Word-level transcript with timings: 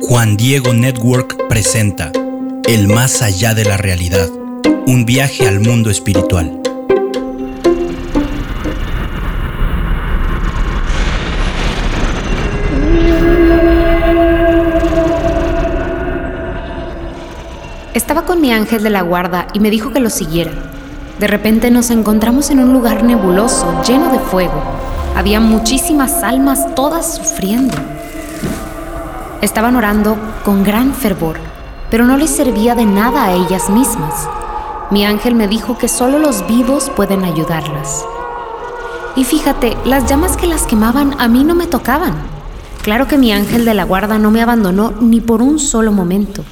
Juan 0.00 0.36
Diego 0.36 0.72
Network 0.72 1.48
presenta 1.48 2.10
El 2.66 2.88
más 2.88 3.22
allá 3.22 3.54
de 3.54 3.64
la 3.64 3.76
realidad, 3.76 4.28
un 4.86 5.04
viaje 5.04 5.46
al 5.46 5.60
mundo 5.60 5.90
espiritual. 5.90 6.60
Estaba 17.94 18.24
con 18.24 18.40
mi 18.40 18.52
ángel 18.52 18.82
de 18.82 18.90
la 18.90 19.02
guarda 19.02 19.46
y 19.52 19.60
me 19.60 19.70
dijo 19.70 19.92
que 19.92 20.00
lo 20.00 20.10
siguiera. 20.10 20.50
De 21.20 21.28
repente 21.28 21.70
nos 21.70 21.90
encontramos 21.90 22.50
en 22.50 22.58
un 22.58 22.72
lugar 22.72 23.04
nebuloso, 23.04 23.82
lleno 23.86 24.10
de 24.10 24.18
fuego. 24.18 24.93
Había 25.14 25.38
muchísimas 25.38 26.24
almas, 26.24 26.74
todas 26.74 27.14
sufriendo. 27.14 27.76
Estaban 29.42 29.76
orando 29.76 30.16
con 30.44 30.64
gran 30.64 30.92
fervor, 30.92 31.36
pero 31.88 32.04
no 32.04 32.16
les 32.16 32.30
servía 32.30 32.74
de 32.74 32.84
nada 32.84 33.24
a 33.24 33.32
ellas 33.32 33.70
mismas. 33.70 34.28
Mi 34.90 35.04
ángel 35.04 35.36
me 35.36 35.46
dijo 35.46 35.78
que 35.78 35.86
solo 35.86 36.18
los 36.18 36.44
vivos 36.48 36.90
pueden 36.96 37.24
ayudarlas. 37.24 38.04
Y 39.14 39.22
fíjate, 39.22 39.76
las 39.84 40.06
llamas 40.06 40.36
que 40.36 40.48
las 40.48 40.66
quemaban 40.66 41.14
a 41.20 41.28
mí 41.28 41.44
no 41.44 41.54
me 41.54 41.68
tocaban. 41.68 42.14
Claro 42.82 43.06
que 43.06 43.16
mi 43.16 43.32
ángel 43.32 43.64
de 43.64 43.74
la 43.74 43.84
guarda 43.84 44.18
no 44.18 44.32
me 44.32 44.42
abandonó 44.42 44.94
ni 45.00 45.20
por 45.20 45.42
un 45.42 45.60
solo 45.60 45.92
momento. 45.92 46.44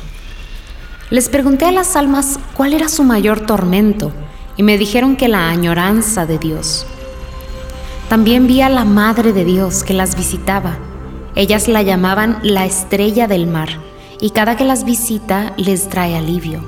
Les 1.10 1.28
pregunté 1.28 1.64
a 1.64 1.72
las 1.72 1.96
almas 1.96 2.38
cuál 2.56 2.74
era 2.74 2.88
su 2.88 3.02
mayor 3.02 3.40
tormento 3.40 4.12
y 4.56 4.62
me 4.62 4.78
dijeron 4.78 5.16
que 5.16 5.26
la 5.26 5.48
añoranza 5.48 6.26
de 6.26 6.38
Dios. 6.38 6.86
También 8.12 8.46
vi 8.46 8.60
a 8.60 8.68
la 8.68 8.84
Madre 8.84 9.32
de 9.32 9.42
Dios 9.42 9.84
que 9.84 9.94
las 9.94 10.16
visitaba. 10.16 10.76
Ellas 11.34 11.66
la 11.66 11.80
llamaban 11.80 12.40
la 12.42 12.66
estrella 12.66 13.26
del 13.26 13.46
mar 13.46 13.70
y 14.20 14.32
cada 14.32 14.54
que 14.54 14.66
las 14.66 14.84
visita 14.84 15.54
les 15.56 15.88
trae 15.88 16.14
alivio. 16.14 16.60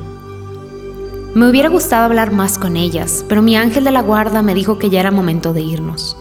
Me 1.35 1.47
hubiera 1.47 1.69
gustado 1.69 2.07
hablar 2.07 2.33
más 2.33 2.57
con 2.57 2.79
ellas, 2.79 3.27
pero 3.29 3.43
mi 3.43 3.57
ángel 3.57 3.85
de 3.85 3.91
la 3.91 4.01
guarda 4.01 4.41
me 4.41 4.55
dijo 4.55 4.79
que 4.79 4.89
ya 4.89 5.01
era 5.01 5.11
momento 5.11 5.53
de 5.53 5.61
irnos. 5.61 6.17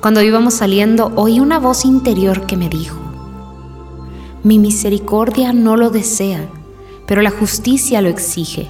Cuando 0.00 0.20
íbamos 0.20 0.54
saliendo 0.54 1.12
oí 1.14 1.38
una 1.38 1.60
voz 1.60 1.84
interior 1.84 2.46
que 2.46 2.56
me 2.56 2.68
dijo, 2.68 2.98
mi 4.42 4.58
misericordia 4.58 5.52
no 5.52 5.76
lo 5.76 5.90
desea, 5.90 6.48
pero 7.06 7.22
la 7.22 7.30
justicia 7.30 8.00
lo 8.00 8.08
exige. 8.08 8.68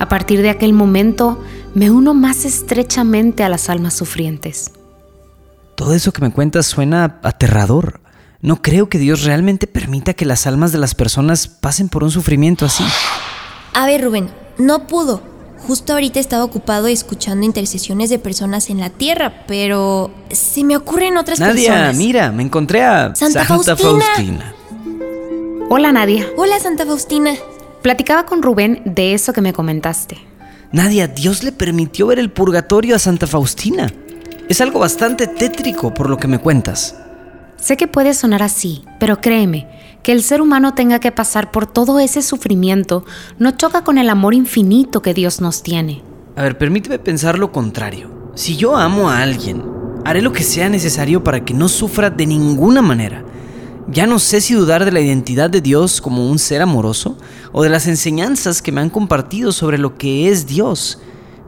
A 0.00 0.08
partir 0.08 0.42
de 0.42 0.50
aquel 0.50 0.72
momento 0.72 1.38
me 1.74 1.90
uno 1.90 2.14
más 2.14 2.44
estrechamente 2.44 3.42
a 3.42 3.48
las 3.48 3.68
almas 3.68 3.94
sufrientes. 3.94 4.70
Todo 5.74 5.94
eso 5.94 6.12
que 6.12 6.22
me 6.22 6.30
cuentas 6.30 6.66
suena 6.66 7.18
aterrador. 7.22 8.00
No 8.40 8.62
creo 8.62 8.88
que 8.88 8.98
Dios 8.98 9.24
realmente 9.24 9.66
permita 9.66 10.14
que 10.14 10.24
las 10.26 10.46
almas 10.46 10.70
de 10.70 10.78
las 10.78 10.94
personas 10.94 11.48
pasen 11.48 11.88
por 11.88 12.04
un 12.04 12.10
sufrimiento 12.10 12.64
así. 12.66 12.84
A 13.72 13.86
ver, 13.86 14.04
Rubén, 14.04 14.28
no 14.58 14.86
pudo. 14.86 15.22
Justo 15.66 15.94
ahorita 15.94 16.20
estaba 16.20 16.44
ocupado 16.44 16.88
escuchando 16.88 17.46
intercesiones 17.46 18.10
de 18.10 18.18
personas 18.18 18.68
en 18.68 18.80
la 18.80 18.90
tierra, 18.90 19.44
pero 19.48 20.10
se 20.30 20.62
me 20.62 20.76
ocurren 20.76 21.16
otras 21.16 21.40
Nadia, 21.40 21.72
personas. 21.72 21.96
mira, 21.96 22.30
me 22.32 22.42
encontré 22.42 22.82
a 22.84 23.14
Santa 23.14 23.44
Faustina. 23.46 24.54
Hola 25.70 25.90
Nadia. 25.90 26.26
Hola, 26.36 26.60
Santa 26.60 26.84
Faustina. 26.84 27.32
Platicaba 27.82 28.26
con 28.26 28.42
Rubén 28.42 28.82
de 28.84 29.14
eso 29.14 29.32
que 29.32 29.40
me 29.40 29.54
comentaste. 29.54 30.18
Nadia, 30.74 31.06
Dios 31.06 31.44
le 31.44 31.52
permitió 31.52 32.08
ver 32.08 32.18
el 32.18 32.32
purgatorio 32.32 32.96
a 32.96 32.98
Santa 32.98 33.28
Faustina. 33.28 33.92
Es 34.48 34.60
algo 34.60 34.80
bastante 34.80 35.28
tétrico 35.28 35.94
por 35.94 36.10
lo 36.10 36.16
que 36.16 36.26
me 36.26 36.40
cuentas. 36.40 36.96
Sé 37.56 37.76
que 37.76 37.86
puede 37.86 38.12
sonar 38.12 38.42
así, 38.42 38.82
pero 38.98 39.20
créeme, 39.20 39.68
que 40.02 40.10
el 40.10 40.20
ser 40.24 40.42
humano 40.42 40.74
tenga 40.74 40.98
que 40.98 41.12
pasar 41.12 41.52
por 41.52 41.66
todo 41.66 42.00
ese 42.00 42.22
sufrimiento 42.22 43.04
no 43.38 43.52
choca 43.52 43.84
con 43.84 43.98
el 43.98 44.10
amor 44.10 44.34
infinito 44.34 45.00
que 45.00 45.14
Dios 45.14 45.40
nos 45.40 45.62
tiene. 45.62 46.02
A 46.34 46.42
ver, 46.42 46.58
permíteme 46.58 46.98
pensar 46.98 47.38
lo 47.38 47.52
contrario. 47.52 48.32
Si 48.34 48.56
yo 48.56 48.74
amo 48.74 49.08
a 49.08 49.22
alguien, 49.22 49.62
haré 50.04 50.22
lo 50.22 50.32
que 50.32 50.42
sea 50.42 50.68
necesario 50.68 51.22
para 51.22 51.44
que 51.44 51.54
no 51.54 51.68
sufra 51.68 52.10
de 52.10 52.26
ninguna 52.26 52.82
manera. 52.82 53.24
Ya 53.88 54.06
no 54.06 54.18
sé 54.18 54.40
si 54.40 54.54
dudar 54.54 54.84
de 54.84 54.92
la 54.92 55.00
identidad 55.00 55.50
de 55.50 55.60
Dios 55.60 56.00
como 56.00 56.30
un 56.30 56.38
ser 56.38 56.62
amoroso 56.62 57.18
o 57.52 57.62
de 57.62 57.68
las 57.68 57.86
enseñanzas 57.86 58.62
que 58.62 58.72
me 58.72 58.80
han 58.80 58.88
compartido 58.88 59.52
sobre 59.52 59.76
lo 59.76 59.98
que 59.98 60.30
es 60.30 60.46
Dios. 60.46 61.00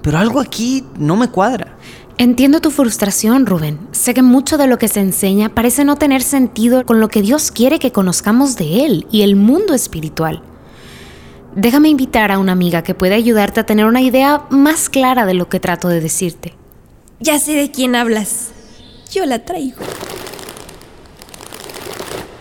Pero 0.03 0.19
algo 0.19 0.41
aquí 0.41 0.85
no 0.99 1.17
me 1.17 1.29
cuadra. 1.29 1.77
Entiendo 2.19 2.61
tu 2.61 2.71
frustración, 2.71 3.47
Rubén. 3.47 3.79
Sé 3.93 4.15
que 4.15 4.23
mucho 4.23 4.59
de 4.59 4.67
lo 4.67 4.79
que 4.79 4.89
se 4.89 5.01
enseña 5.01 5.55
parece 5.55 5.85
no 5.85 5.97
tener 5.97 6.23
sentido 6.23 6.85
con 6.85 7.01
lo 7.01 7.09
que 7.09 7.23
Dios 7.23 7.51
quiere 7.51 7.79
que 7.79 7.93
conozcamos 7.93 8.57
de 8.57 8.85
Él 8.85 9.07
y 9.11 9.23
el 9.23 9.37
mundo 9.37 9.75
espiritual. 9.75 10.43
Déjame 11.55 11.89
invitar 11.89 12.33
a 12.33 12.39
una 12.39 12.53
amiga 12.53 12.83
que 12.83 12.95
pueda 12.95 13.15
ayudarte 13.15 13.61
a 13.61 13.67
tener 13.67 13.87
una 13.87 14.03
idea 14.03 14.45
más 14.51 14.91
clara 14.91 15.25
de 15.25 15.35
lo 15.35 15.49
que 15.49 15.61
trato 15.61 15.89
de 15.89 16.01
decirte. 16.01 16.55
Ya 17.19 17.39
sé 17.39 17.55
de 17.55 17.71
quién 17.71 17.95
hablas. 17.95 18.51
Yo 19.11 19.25
la 19.25 19.45
traigo. 19.45 19.81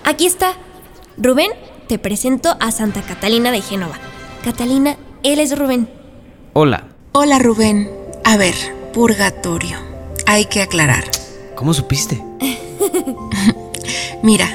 Aquí 0.05 0.27
está. 0.27 0.53
Rubén, 1.17 1.49
te 1.87 1.97
presento 1.97 2.55
a 2.59 2.71
Santa 2.71 3.01
Catalina 3.01 3.51
de 3.51 3.61
Génova. 3.61 3.95
Catalina, 4.43 4.97
él 5.23 5.39
es 5.39 5.57
Rubén. 5.57 5.89
Hola, 6.53 6.89
Hola 7.11 7.39
Rubén. 7.39 7.89
A 8.23 8.37
ver, 8.37 8.53
purgatorio. 8.93 9.79
Hay 10.27 10.45
que 10.45 10.61
aclarar. 10.61 11.05
¿cómo 11.55 11.73
supiste? 11.73 12.21
Mira, 14.21 14.47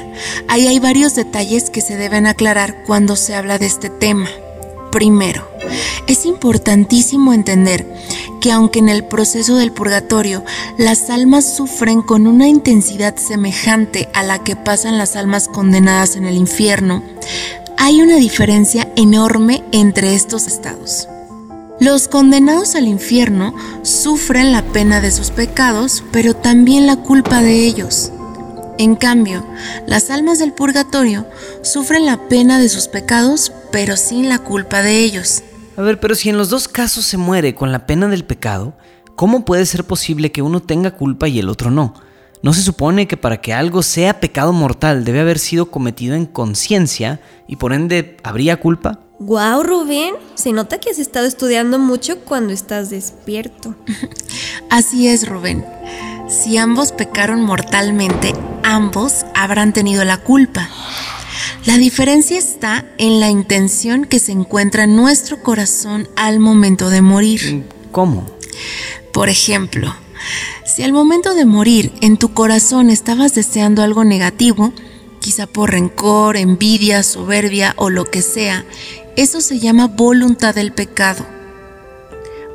ahí 0.47 0.69
hay 0.69 0.79
varios 0.79 1.17
detalles 1.17 1.71
que 1.71 1.81
se 1.81 1.97
deben 1.97 2.27
aclarar 2.27 2.85
cuando 2.87 3.17
se 3.17 3.35
habla 3.35 3.59
de 3.59 3.67
este 3.67 3.91
tema. 3.91 4.29
Primero, 4.91 5.49
es 6.07 6.27
importantísimo 6.27 7.33
entender 7.33 7.87
que 8.41 8.51
aunque 8.51 8.79
en 8.79 8.89
el 8.89 9.05
proceso 9.05 9.57
del 9.57 9.73
purgatorio 9.73 10.45
las 10.79 11.11
almas 11.11 11.57
sufren 11.57 12.03
con 12.03 12.27
una 12.27 12.49
intensidad 12.49 13.17
semejante 13.17 14.09
a 14.15 14.23
la 14.23 14.43
que 14.43 14.57
pasan 14.57 14.99
las 14.99 15.15
almas 15.15 15.47
condenadas 15.47 16.17
en 16.17 16.25
el 16.25 16.37
infierno, 16.37 17.03
hay 17.77 18.03
una 18.03 18.17
diferencia 18.17 18.93
enorme 18.97 19.63
entre 19.73 20.15
estos 20.15 20.47
estados. 20.47 21.09
Los 21.81 22.09
condenados 22.09 22.75
al 22.75 22.87
infierno 22.87 23.55
sufren 23.83 24.53
la 24.53 24.63
pena 24.63 25.01
de 25.01 25.11
sus 25.11 25.31
pecados, 25.31 26.05
pero 26.13 26.35
también 26.35 26.87
la 26.87 26.97
culpa 26.97 27.41
de 27.41 27.65
ellos. 27.65 28.13
En 28.81 28.97
cambio, 28.97 29.45
las 29.87 30.09
almas 30.09 30.39
del 30.39 30.55
purgatorio 30.55 31.27
sufren 31.61 32.07
la 32.07 32.29
pena 32.31 32.59
de 32.59 32.71
sus 32.71 32.89
pecados, 32.89 33.53
pero 33.71 33.95
sin 33.99 34.31
la 34.31 34.39
culpa 34.39 34.81
de 34.81 35.01
ellos. 35.05 35.43
A 35.77 35.83
ver, 35.83 36.01
pero 36.01 36.15
si 36.15 36.31
en 36.31 36.39
los 36.39 36.49
dos 36.49 36.67
casos 36.67 37.05
se 37.05 37.19
muere 37.19 37.55
con 37.55 37.73
la 37.73 37.85
pena 37.85 38.09
del 38.09 38.25
pecado, 38.25 38.73
¿cómo 39.17 39.45
puede 39.45 39.67
ser 39.67 39.85
posible 39.85 40.33
que 40.33 40.41
uno 40.41 40.61
tenga 40.61 40.93
culpa 40.93 41.29
y 41.29 41.39
el 41.39 41.51
otro 41.51 41.71
no? 41.71 41.93
¿No 42.43 42.55
se 42.55 42.63
supone 42.63 43.07
que 43.07 43.19
para 43.19 43.43
que 43.43 43.53
algo 43.53 43.83
sea 43.83 44.19
pecado 44.19 44.55
mortal 44.55 45.05
debe 45.05 45.21
haber 45.21 45.39
sido 45.39 45.71
cometido 45.71 46.15
en 46.15 46.25
conciencia 46.25 47.21
y 47.47 47.57
por 47.57 47.75
ende 47.75 48.17
habría 48.23 48.61
culpa? 48.61 49.01
Guau, 49.19 49.63
Rubén. 49.63 50.15
Se 50.37 50.53
nota 50.53 50.81
que 50.81 50.89
has 50.89 50.99
estado 50.99 51.27
estudiando 51.27 51.79
mucho 51.79 52.21
cuando 52.21 52.55
estás 52.55 52.89
despierto. 52.89 53.77
Así 54.71 55.07
es, 55.07 55.29
Rubén. 55.29 55.67
Si 56.31 56.57
ambos 56.59 56.93
pecaron 56.93 57.43
mortalmente, 57.43 58.35
ambos 58.63 59.27
habrán 59.35 59.73
tenido 59.73 60.05
la 60.05 60.17
culpa. 60.17 60.71
La 61.67 61.77
diferencia 61.77 62.39
está 62.39 62.85
en 62.99 63.19
la 63.19 63.31
intención 63.31 64.05
que 64.05 64.21
se 64.21 64.31
encuentra 64.31 64.85
en 64.85 64.95
nuestro 64.95 65.43
corazón 65.43 66.09
al 66.15 66.39
momento 66.39 66.89
de 66.89 67.03
morir. 67.03 67.65
¿Cómo? 67.91 68.31
Por 69.13 69.29
ejemplo, 69.29 69.93
si 70.65 70.85
al 70.85 70.93
momento 70.93 71.35
de 71.35 71.47
morir 71.47 71.93
en 72.01 72.17
tu 72.17 72.33
corazón 72.33 72.91
estabas 72.91 73.35
deseando 73.35 73.83
algo 73.83 74.05
negativo, 74.05 74.73
quizá 75.19 75.49
por 75.49 75.73
rencor, 75.73 76.37
envidia, 76.37 77.03
soberbia 77.03 77.75
o 77.77 77.91
lo 77.91 78.05
que 78.05 78.23
sea, 78.23 78.65
eso 79.17 79.41
se 79.41 79.59
llama 79.59 79.89
voluntad 79.89 80.55
del 80.55 80.73
pecado. 80.73 81.40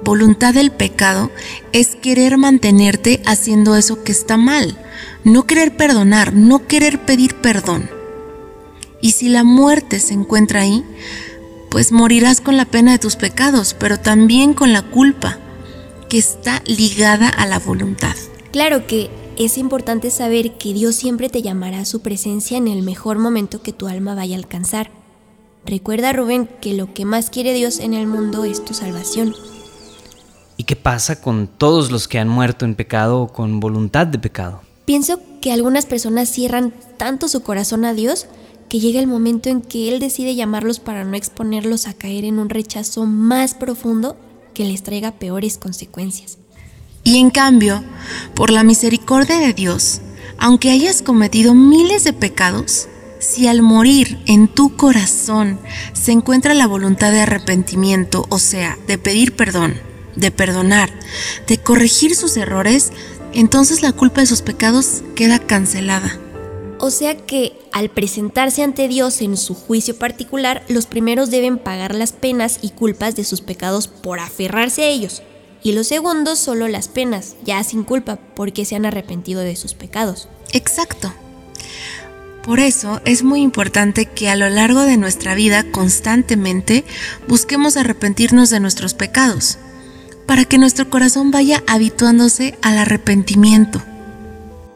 Voluntad 0.05 0.53
del 0.53 0.69
pecado 0.69 1.31
es 1.71 1.95
querer 1.95 2.37
mantenerte 2.37 3.23
haciendo 3.25 3.75
eso 3.75 4.03
que 4.03 4.11
está 4.11 4.37
mal, 4.37 4.77
no 5.23 5.47
querer 5.47 5.75
perdonar, 5.75 6.31
no 6.31 6.67
querer 6.67 7.03
pedir 7.05 7.33
perdón. 7.37 7.89
Y 9.01 9.13
si 9.13 9.29
la 9.29 9.43
muerte 9.43 9.99
se 9.99 10.13
encuentra 10.13 10.61
ahí, 10.61 10.83
pues 11.71 11.91
morirás 11.91 12.39
con 12.39 12.55
la 12.55 12.65
pena 12.65 12.91
de 12.91 12.99
tus 12.99 13.15
pecados, 13.15 13.73
pero 13.73 13.99
también 13.99 14.53
con 14.53 14.73
la 14.73 14.83
culpa, 14.83 15.39
que 16.07 16.19
está 16.19 16.61
ligada 16.67 17.27
a 17.27 17.47
la 17.47 17.57
voluntad. 17.57 18.15
Claro 18.51 18.85
que 18.85 19.09
es 19.39 19.57
importante 19.57 20.11
saber 20.11 20.59
que 20.59 20.75
Dios 20.75 20.95
siempre 20.95 21.29
te 21.29 21.41
llamará 21.41 21.79
a 21.79 21.85
su 21.85 22.01
presencia 22.01 22.59
en 22.59 22.67
el 22.67 22.83
mejor 22.83 23.17
momento 23.17 23.63
que 23.63 23.73
tu 23.73 23.87
alma 23.87 24.13
vaya 24.13 24.35
a 24.35 24.37
alcanzar. 24.37 24.91
Recuerda, 25.65 26.13
Rubén, 26.13 26.47
que 26.61 26.75
lo 26.75 26.93
que 26.93 27.05
más 27.05 27.31
quiere 27.31 27.55
Dios 27.55 27.79
en 27.79 27.95
el 27.95 28.05
mundo 28.05 28.45
es 28.45 28.63
tu 28.63 28.75
salvación. 28.75 29.33
¿Y 30.57 30.63
qué 30.63 30.75
pasa 30.75 31.21
con 31.21 31.47
todos 31.47 31.91
los 31.91 32.07
que 32.07 32.19
han 32.19 32.29
muerto 32.29 32.65
en 32.65 32.75
pecado 32.75 33.21
o 33.21 33.27
con 33.27 33.59
voluntad 33.59 34.07
de 34.07 34.19
pecado? 34.19 34.61
Pienso 34.85 35.19
que 35.41 35.51
algunas 35.51 35.85
personas 35.85 36.29
cierran 36.29 36.73
tanto 36.97 37.27
su 37.27 37.41
corazón 37.43 37.85
a 37.85 37.93
Dios 37.93 38.27
que 38.69 38.79
llega 38.79 38.99
el 38.99 39.07
momento 39.07 39.49
en 39.49 39.61
que 39.61 39.89
Él 39.89 39.99
decide 39.99 40.35
llamarlos 40.35 40.79
para 40.79 41.03
no 41.03 41.15
exponerlos 41.15 41.87
a 41.87 41.93
caer 41.93 42.25
en 42.25 42.39
un 42.39 42.49
rechazo 42.49 43.05
más 43.05 43.53
profundo 43.53 44.15
que 44.53 44.65
les 44.65 44.83
traiga 44.83 45.11
peores 45.11 45.57
consecuencias. 45.57 46.37
Y 47.03 47.19
en 47.19 47.29
cambio, 47.29 47.83
por 48.33 48.49
la 48.49 48.63
misericordia 48.63 49.37
de 49.37 49.53
Dios, 49.53 50.01
aunque 50.39 50.71
hayas 50.71 51.01
cometido 51.01 51.53
miles 51.53 52.03
de 52.03 52.13
pecados, 52.13 52.87
si 53.19 53.47
al 53.47 53.61
morir 53.61 54.19
en 54.25 54.47
tu 54.47 54.75
corazón 54.75 55.59
se 55.93 56.11
encuentra 56.11 56.53
la 56.53 56.67
voluntad 56.67 57.11
de 57.11 57.21
arrepentimiento, 57.21 58.25
o 58.29 58.39
sea, 58.39 58.77
de 58.87 58.97
pedir 58.97 59.35
perdón, 59.35 59.75
de 60.15 60.31
perdonar, 60.31 60.89
de 61.47 61.57
corregir 61.57 62.15
sus 62.15 62.37
errores, 62.37 62.91
entonces 63.33 63.81
la 63.81 63.91
culpa 63.91 64.21
de 64.21 64.27
sus 64.27 64.41
pecados 64.41 65.03
queda 65.15 65.39
cancelada. 65.39 66.19
O 66.79 66.91
sea 66.91 67.15
que 67.17 67.57
al 67.71 67.89
presentarse 67.89 68.63
ante 68.63 68.87
Dios 68.87 69.21
en 69.21 69.37
su 69.37 69.55
juicio 69.55 69.97
particular, 69.97 70.63
los 70.67 70.85
primeros 70.85 71.31
deben 71.31 71.57
pagar 71.57 71.95
las 71.95 72.11
penas 72.11 72.59
y 72.61 72.69
culpas 72.69 73.15
de 73.15 73.23
sus 73.23 73.41
pecados 73.41 73.87
por 73.87 74.19
aferrarse 74.19 74.83
a 74.83 74.87
ellos, 74.87 75.21
y 75.63 75.71
los 75.71 75.87
segundos 75.87 76.37
solo 76.37 76.67
las 76.67 76.87
penas, 76.87 77.35
ya 77.43 77.63
sin 77.63 77.83
culpa, 77.83 78.19
porque 78.35 78.65
se 78.65 78.75
han 78.75 78.85
arrepentido 78.85 79.41
de 79.41 79.55
sus 79.55 79.73
pecados. 79.73 80.27
Exacto. 80.51 81.11
Por 82.43 82.59
eso 82.59 83.01
es 83.05 83.23
muy 83.23 83.41
importante 83.41 84.05
que 84.05 84.29
a 84.29 84.35
lo 84.35 84.47
largo 84.49 84.81
de 84.81 84.97
nuestra 84.97 85.33
vida 85.33 85.63
constantemente 85.71 86.85
busquemos 87.27 87.75
arrepentirnos 87.75 88.51
de 88.51 88.59
nuestros 88.59 88.93
pecados, 88.93 89.57
para 90.25 90.45
que 90.45 90.57
nuestro 90.57 90.89
corazón 90.89 91.31
vaya 91.31 91.63
habituándose 91.67 92.57
al 92.61 92.77
arrepentimiento. 92.77 93.81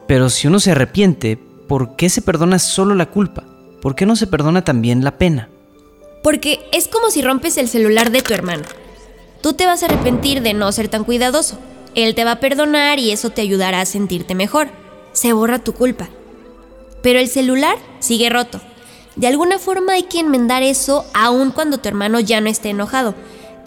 Pero 0.06 0.30
si 0.30 0.48
uno 0.48 0.60
se 0.60 0.72
arrepiente, 0.72 1.38
¿por 1.68 1.96
qué 1.96 2.08
se 2.08 2.22
perdona 2.22 2.58
solo 2.58 2.94
la 2.94 3.06
culpa? 3.06 3.44
¿Por 3.80 3.94
qué 3.94 4.06
no 4.06 4.16
se 4.16 4.26
perdona 4.26 4.62
también 4.64 5.04
la 5.04 5.18
pena? 5.18 5.48
Porque 6.22 6.60
es 6.72 6.88
como 6.88 7.10
si 7.10 7.22
rompes 7.22 7.56
el 7.56 7.68
celular 7.68 8.10
de 8.10 8.22
tu 8.22 8.34
hermano. 8.34 8.64
Tú 9.42 9.54
te 9.54 9.66
vas 9.66 9.82
a 9.82 9.86
arrepentir 9.86 10.42
de 10.42 10.52
no 10.52 10.70
ser 10.72 10.88
tan 10.88 11.04
cuidadoso. 11.04 11.58
Él 11.94 12.14
te 12.14 12.24
va 12.24 12.32
a 12.32 12.40
perdonar 12.40 12.98
y 12.98 13.10
eso 13.10 13.30
te 13.30 13.40
ayudará 13.40 13.80
a 13.80 13.86
sentirte 13.86 14.34
mejor. 14.34 14.68
Se 15.12 15.32
borra 15.32 15.58
tu 15.58 15.72
culpa. 15.72 16.08
Pero 17.02 17.18
el 17.18 17.28
celular 17.28 17.76
sigue 18.00 18.28
roto. 18.28 18.60
De 19.16 19.26
alguna 19.26 19.58
forma 19.58 19.94
hay 19.94 20.04
que 20.04 20.20
enmendar 20.20 20.62
eso 20.62 21.04
aun 21.14 21.50
cuando 21.50 21.78
tu 21.78 21.88
hermano 21.88 22.20
ya 22.20 22.40
no 22.40 22.48
esté 22.48 22.70
enojado. 22.70 23.14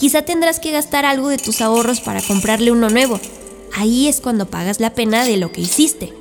Quizá 0.03 0.23
tendrás 0.23 0.59
que 0.59 0.71
gastar 0.71 1.05
algo 1.05 1.29
de 1.29 1.37
tus 1.37 1.61
ahorros 1.61 2.01
para 2.01 2.21
comprarle 2.21 2.71
uno 2.71 2.89
nuevo. 2.89 3.21
Ahí 3.73 4.09
es 4.09 4.19
cuando 4.19 4.47
pagas 4.47 4.81
la 4.81 4.93
pena 4.93 5.23
de 5.23 5.37
lo 5.37 5.53
que 5.53 5.61
hiciste 5.61 6.11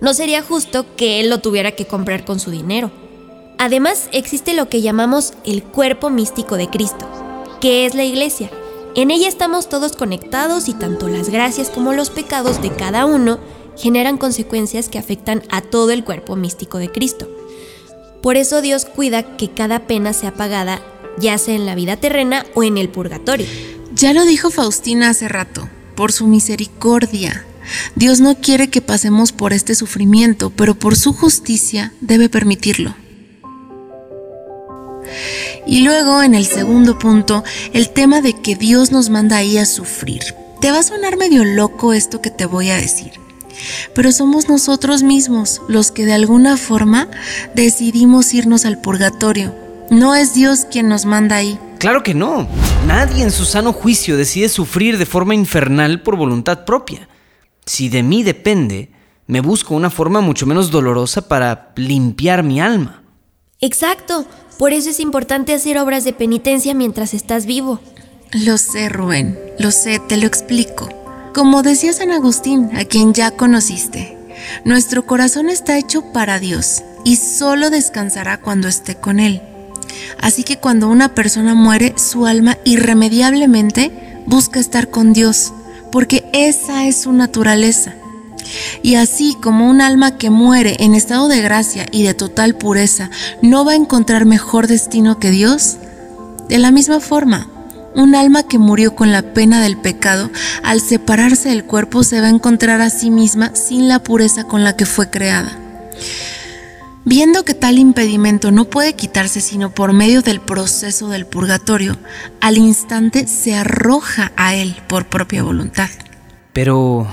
no 0.00 0.14
sería 0.14 0.42
justo 0.42 0.84
que 0.96 1.20
él 1.20 1.30
lo 1.30 1.38
tuviera 1.38 1.72
que 1.72 1.86
comprar 1.86 2.24
con 2.24 2.40
su 2.40 2.50
dinero. 2.50 2.90
Además, 3.58 4.08
existe 4.12 4.54
lo 4.54 4.68
que 4.68 4.82
llamamos 4.82 5.34
el 5.44 5.62
cuerpo 5.62 6.10
místico 6.10 6.56
de 6.56 6.68
Cristo, 6.68 7.08
que 7.60 7.86
es 7.86 7.94
la 7.94 8.04
iglesia. 8.04 8.50
En 8.96 9.10
ella 9.10 9.28
estamos 9.28 9.68
todos 9.68 9.92
conectados 9.92 10.68
y 10.68 10.74
tanto 10.74 11.08
las 11.08 11.28
gracias 11.28 11.70
como 11.70 11.92
los 11.92 12.10
pecados 12.10 12.60
de 12.60 12.72
cada 12.72 13.06
uno 13.06 13.38
generan 13.76 14.18
consecuencias 14.18 14.88
que 14.88 14.98
afectan 14.98 15.42
a 15.50 15.62
todo 15.62 15.92
el 15.92 16.02
cuerpo 16.02 16.34
místico 16.34 16.78
de 16.78 16.90
Cristo. 16.90 17.28
Por 18.22 18.36
eso 18.36 18.60
Dios 18.60 18.84
cuida 18.84 19.36
que 19.36 19.50
cada 19.50 19.86
pena 19.86 20.12
sea 20.12 20.34
pagada, 20.34 20.82
ya 21.18 21.38
sea 21.38 21.54
en 21.54 21.66
la 21.66 21.74
vida 21.74 21.96
terrena 21.96 22.44
o 22.54 22.62
en 22.62 22.78
el 22.78 22.88
purgatorio. 22.88 23.46
Ya 23.94 24.12
lo 24.12 24.24
dijo 24.24 24.50
Faustina 24.50 25.10
hace 25.10 25.28
rato, 25.28 25.68
por 25.94 26.12
su 26.12 26.26
misericordia, 26.26 27.44
Dios 27.94 28.20
no 28.20 28.36
quiere 28.36 28.68
que 28.68 28.80
pasemos 28.80 29.32
por 29.32 29.52
este 29.52 29.74
sufrimiento, 29.74 30.50
pero 30.50 30.74
por 30.74 30.96
su 30.96 31.12
justicia 31.12 31.92
debe 32.00 32.28
permitirlo. 32.28 32.94
Y 35.66 35.82
luego, 35.82 36.22
en 36.22 36.34
el 36.34 36.46
segundo 36.46 36.98
punto, 36.98 37.44
el 37.72 37.90
tema 37.90 38.20
de 38.20 38.34
que 38.34 38.56
Dios 38.56 38.90
nos 38.90 39.10
manda 39.10 39.36
ahí 39.36 39.58
a 39.58 39.66
sufrir. 39.66 40.22
Te 40.60 40.70
va 40.70 40.78
a 40.78 40.82
sonar 40.82 41.16
medio 41.16 41.44
loco 41.44 41.92
esto 41.92 42.20
que 42.20 42.30
te 42.30 42.46
voy 42.46 42.70
a 42.70 42.76
decir, 42.76 43.12
pero 43.94 44.12
somos 44.12 44.48
nosotros 44.48 45.02
mismos 45.02 45.60
los 45.68 45.90
que 45.90 46.06
de 46.06 46.12
alguna 46.12 46.56
forma 46.56 47.08
decidimos 47.54 48.32
irnos 48.32 48.64
al 48.64 48.80
purgatorio. 48.80 49.61
No 49.92 50.14
es 50.14 50.32
Dios 50.32 50.64
quien 50.64 50.88
nos 50.88 51.04
manda 51.04 51.36
ahí. 51.36 51.60
Claro 51.78 52.02
que 52.02 52.14
no. 52.14 52.48
Nadie 52.86 53.22
en 53.22 53.30
su 53.30 53.44
sano 53.44 53.74
juicio 53.74 54.16
decide 54.16 54.48
sufrir 54.48 54.96
de 54.96 55.04
forma 55.04 55.34
infernal 55.34 56.00
por 56.00 56.16
voluntad 56.16 56.64
propia. 56.64 57.10
Si 57.66 57.90
de 57.90 58.02
mí 58.02 58.22
depende, 58.22 58.90
me 59.26 59.42
busco 59.42 59.74
una 59.74 59.90
forma 59.90 60.22
mucho 60.22 60.46
menos 60.46 60.70
dolorosa 60.70 61.28
para 61.28 61.72
limpiar 61.76 62.42
mi 62.42 62.58
alma. 62.58 63.02
Exacto, 63.60 64.24
por 64.58 64.72
eso 64.72 64.88
es 64.88 64.98
importante 64.98 65.52
hacer 65.52 65.76
obras 65.76 66.04
de 66.04 66.14
penitencia 66.14 66.72
mientras 66.72 67.12
estás 67.12 67.44
vivo. 67.44 67.78
Lo 68.32 68.56
sé, 68.56 68.88
Rubén, 68.88 69.38
lo 69.58 69.72
sé, 69.72 69.98
te 69.98 70.16
lo 70.16 70.26
explico. 70.26 70.88
Como 71.34 71.62
decía 71.62 71.92
San 71.92 72.12
Agustín, 72.12 72.70
a 72.76 72.86
quien 72.86 73.12
ya 73.12 73.32
conociste, 73.32 74.16
nuestro 74.64 75.04
corazón 75.04 75.50
está 75.50 75.76
hecho 75.76 76.14
para 76.14 76.38
Dios 76.38 76.82
y 77.04 77.16
solo 77.16 77.68
descansará 77.68 78.40
cuando 78.40 78.68
esté 78.68 78.94
con 78.94 79.20
Él. 79.20 79.42
Así 80.20 80.44
que 80.44 80.58
cuando 80.58 80.88
una 80.88 81.14
persona 81.14 81.54
muere, 81.54 81.94
su 81.96 82.26
alma 82.26 82.58
irremediablemente 82.64 83.90
busca 84.26 84.60
estar 84.60 84.88
con 84.90 85.12
Dios 85.12 85.52
porque 85.92 86.24
esa 86.32 86.86
es 86.86 87.02
su 87.02 87.12
naturaleza. 87.12 87.94
Y 88.82 88.96
así 88.96 89.36
como 89.40 89.68
un 89.70 89.80
alma 89.80 90.16
que 90.16 90.30
muere 90.30 90.76
en 90.80 90.94
estado 90.94 91.28
de 91.28 91.40
gracia 91.42 91.86
y 91.92 92.02
de 92.02 92.14
total 92.14 92.56
pureza 92.56 93.10
no 93.40 93.64
va 93.64 93.72
a 93.72 93.76
encontrar 93.76 94.24
mejor 94.24 94.66
destino 94.66 95.18
que 95.18 95.30
Dios, 95.30 95.76
de 96.48 96.58
la 96.58 96.70
misma 96.70 96.98
forma, 96.98 97.48
un 97.94 98.14
alma 98.14 98.42
que 98.42 98.58
murió 98.58 98.94
con 98.94 99.12
la 99.12 99.22
pena 99.22 99.60
del 99.60 99.76
pecado, 99.76 100.30
al 100.62 100.80
separarse 100.80 101.50
del 101.50 101.64
cuerpo 101.64 102.02
se 102.04 102.20
va 102.20 102.26
a 102.26 102.30
encontrar 102.30 102.80
a 102.80 102.90
sí 102.90 103.10
misma 103.10 103.54
sin 103.54 103.86
la 103.86 104.02
pureza 104.02 104.44
con 104.44 104.64
la 104.64 104.76
que 104.76 104.86
fue 104.86 105.10
creada. 105.10 105.52
Viendo 107.04 107.44
que 107.44 107.54
tal 107.54 107.78
impedimento 107.78 108.52
no 108.52 108.66
puede 108.66 108.94
quitarse 108.94 109.40
sino 109.40 109.74
por 109.74 109.92
medio 109.92 110.22
del 110.22 110.40
proceso 110.40 111.08
del 111.08 111.26
purgatorio, 111.26 111.98
al 112.40 112.58
instante 112.58 113.26
se 113.26 113.56
arroja 113.56 114.30
a 114.36 114.54
él 114.54 114.76
por 114.88 115.08
propia 115.08 115.42
voluntad. 115.42 115.90
Pero, 116.52 117.08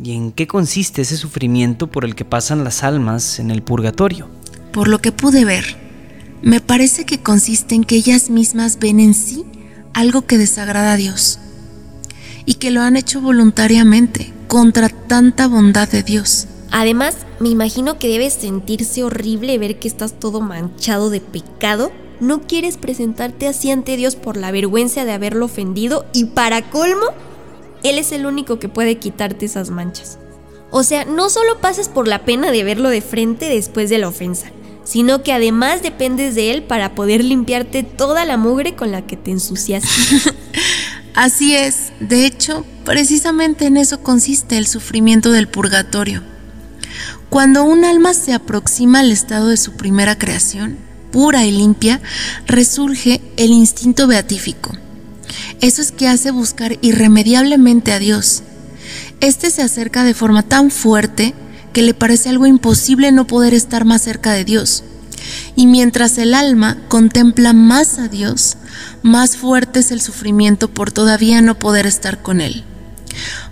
¿y 0.00 0.12
en 0.12 0.30
qué 0.30 0.46
consiste 0.46 1.02
ese 1.02 1.16
sufrimiento 1.16 1.88
por 1.88 2.04
el 2.04 2.14
que 2.14 2.24
pasan 2.24 2.62
las 2.62 2.84
almas 2.84 3.40
en 3.40 3.50
el 3.50 3.62
purgatorio? 3.62 4.30
Por 4.72 4.86
lo 4.86 5.00
que 5.00 5.10
pude 5.10 5.44
ver, 5.44 5.76
me 6.42 6.60
parece 6.60 7.04
que 7.04 7.18
consiste 7.18 7.74
en 7.74 7.82
que 7.82 7.96
ellas 7.96 8.30
mismas 8.30 8.78
ven 8.78 9.00
en 9.00 9.14
sí 9.14 9.44
algo 9.92 10.24
que 10.24 10.38
desagrada 10.38 10.92
a 10.92 10.96
Dios 10.96 11.40
y 12.44 12.54
que 12.54 12.70
lo 12.70 12.82
han 12.82 12.96
hecho 12.96 13.20
voluntariamente 13.20 14.32
contra 14.46 14.88
tanta 14.88 15.48
bondad 15.48 15.88
de 15.88 16.04
Dios. 16.04 16.46
Además, 16.70 17.18
me 17.38 17.48
imagino 17.48 17.98
que 17.98 18.08
debes 18.08 18.34
sentirse 18.34 19.04
horrible 19.04 19.58
ver 19.58 19.78
que 19.78 19.88
estás 19.88 20.18
todo 20.18 20.40
manchado 20.40 21.10
de 21.10 21.20
pecado. 21.20 21.92
No 22.20 22.42
quieres 22.42 22.76
presentarte 22.76 23.46
así 23.46 23.70
ante 23.70 23.96
Dios 23.96 24.16
por 24.16 24.36
la 24.36 24.50
vergüenza 24.50 25.04
de 25.04 25.12
haberlo 25.12 25.44
ofendido 25.44 26.06
y 26.12 26.26
para 26.26 26.70
colmo, 26.70 27.06
Él 27.82 27.98
es 27.98 28.12
el 28.12 28.26
único 28.26 28.58
que 28.58 28.68
puede 28.68 28.96
quitarte 28.96 29.46
esas 29.46 29.70
manchas. 29.70 30.18
O 30.70 30.82
sea, 30.82 31.04
no 31.04 31.30
solo 31.30 31.60
pasas 31.60 31.88
por 31.88 32.08
la 32.08 32.24
pena 32.24 32.50
de 32.50 32.64
verlo 32.64 32.88
de 32.88 33.00
frente 33.00 33.48
después 33.48 33.88
de 33.88 33.98
la 33.98 34.08
ofensa, 34.08 34.50
sino 34.82 35.22
que 35.22 35.32
además 35.32 35.82
dependes 35.82 36.34
de 36.34 36.50
Él 36.52 36.62
para 36.62 36.94
poder 36.94 37.22
limpiarte 37.22 37.82
toda 37.82 38.24
la 38.24 38.36
mugre 38.36 38.74
con 38.74 38.90
la 38.90 39.06
que 39.06 39.16
te 39.16 39.30
ensuciaste. 39.30 39.88
Así 41.14 41.54
es, 41.54 41.92
de 42.00 42.26
hecho, 42.26 42.64
precisamente 42.84 43.66
en 43.66 43.76
eso 43.76 44.02
consiste 44.02 44.58
el 44.58 44.66
sufrimiento 44.66 45.30
del 45.30 45.48
purgatorio 45.48 46.22
cuando 47.30 47.64
un 47.64 47.84
alma 47.84 48.14
se 48.14 48.32
aproxima 48.32 49.00
al 49.00 49.12
estado 49.12 49.48
de 49.48 49.56
su 49.56 49.72
primera 49.72 50.16
creación, 50.18 50.78
pura 51.10 51.44
y 51.44 51.50
limpia, 51.50 52.00
resurge 52.46 53.20
el 53.36 53.50
instinto 53.50 54.06
beatífico. 54.06 54.72
Eso 55.60 55.82
es 55.82 55.92
que 55.92 56.08
hace 56.08 56.30
buscar 56.30 56.78
irremediablemente 56.82 57.92
a 57.92 57.98
Dios. 57.98 58.42
Este 59.20 59.50
se 59.50 59.62
acerca 59.62 60.04
de 60.04 60.14
forma 60.14 60.42
tan 60.42 60.70
fuerte 60.70 61.34
que 61.72 61.82
le 61.82 61.94
parece 61.94 62.28
algo 62.28 62.46
imposible 62.46 63.12
no 63.12 63.26
poder 63.26 63.54
estar 63.54 63.84
más 63.84 64.02
cerca 64.02 64.32
de 64.32 64.44
Dios. 64.44 64.84
Y 65.56 65.66
mientras 65.66 66.18
el 66.18 66.34
alma 66.34 66.78
contempla 66.88 67.52
más 67.52 67.98
a 67.98 68.08
Dios, 68.08 68.56
más 69.02 69.36
fuerte 69.36 69.80
es 69.80 69.90
el 69.90 70.00
sufrimiento 70.00 70.68
por 70.68 70.92
todavía 70.92 71.40
no 71.42 71.58
poder 71.58 71.86
estar 71.86 72.22
con 72.22 72.40
Él. 72.40 72.64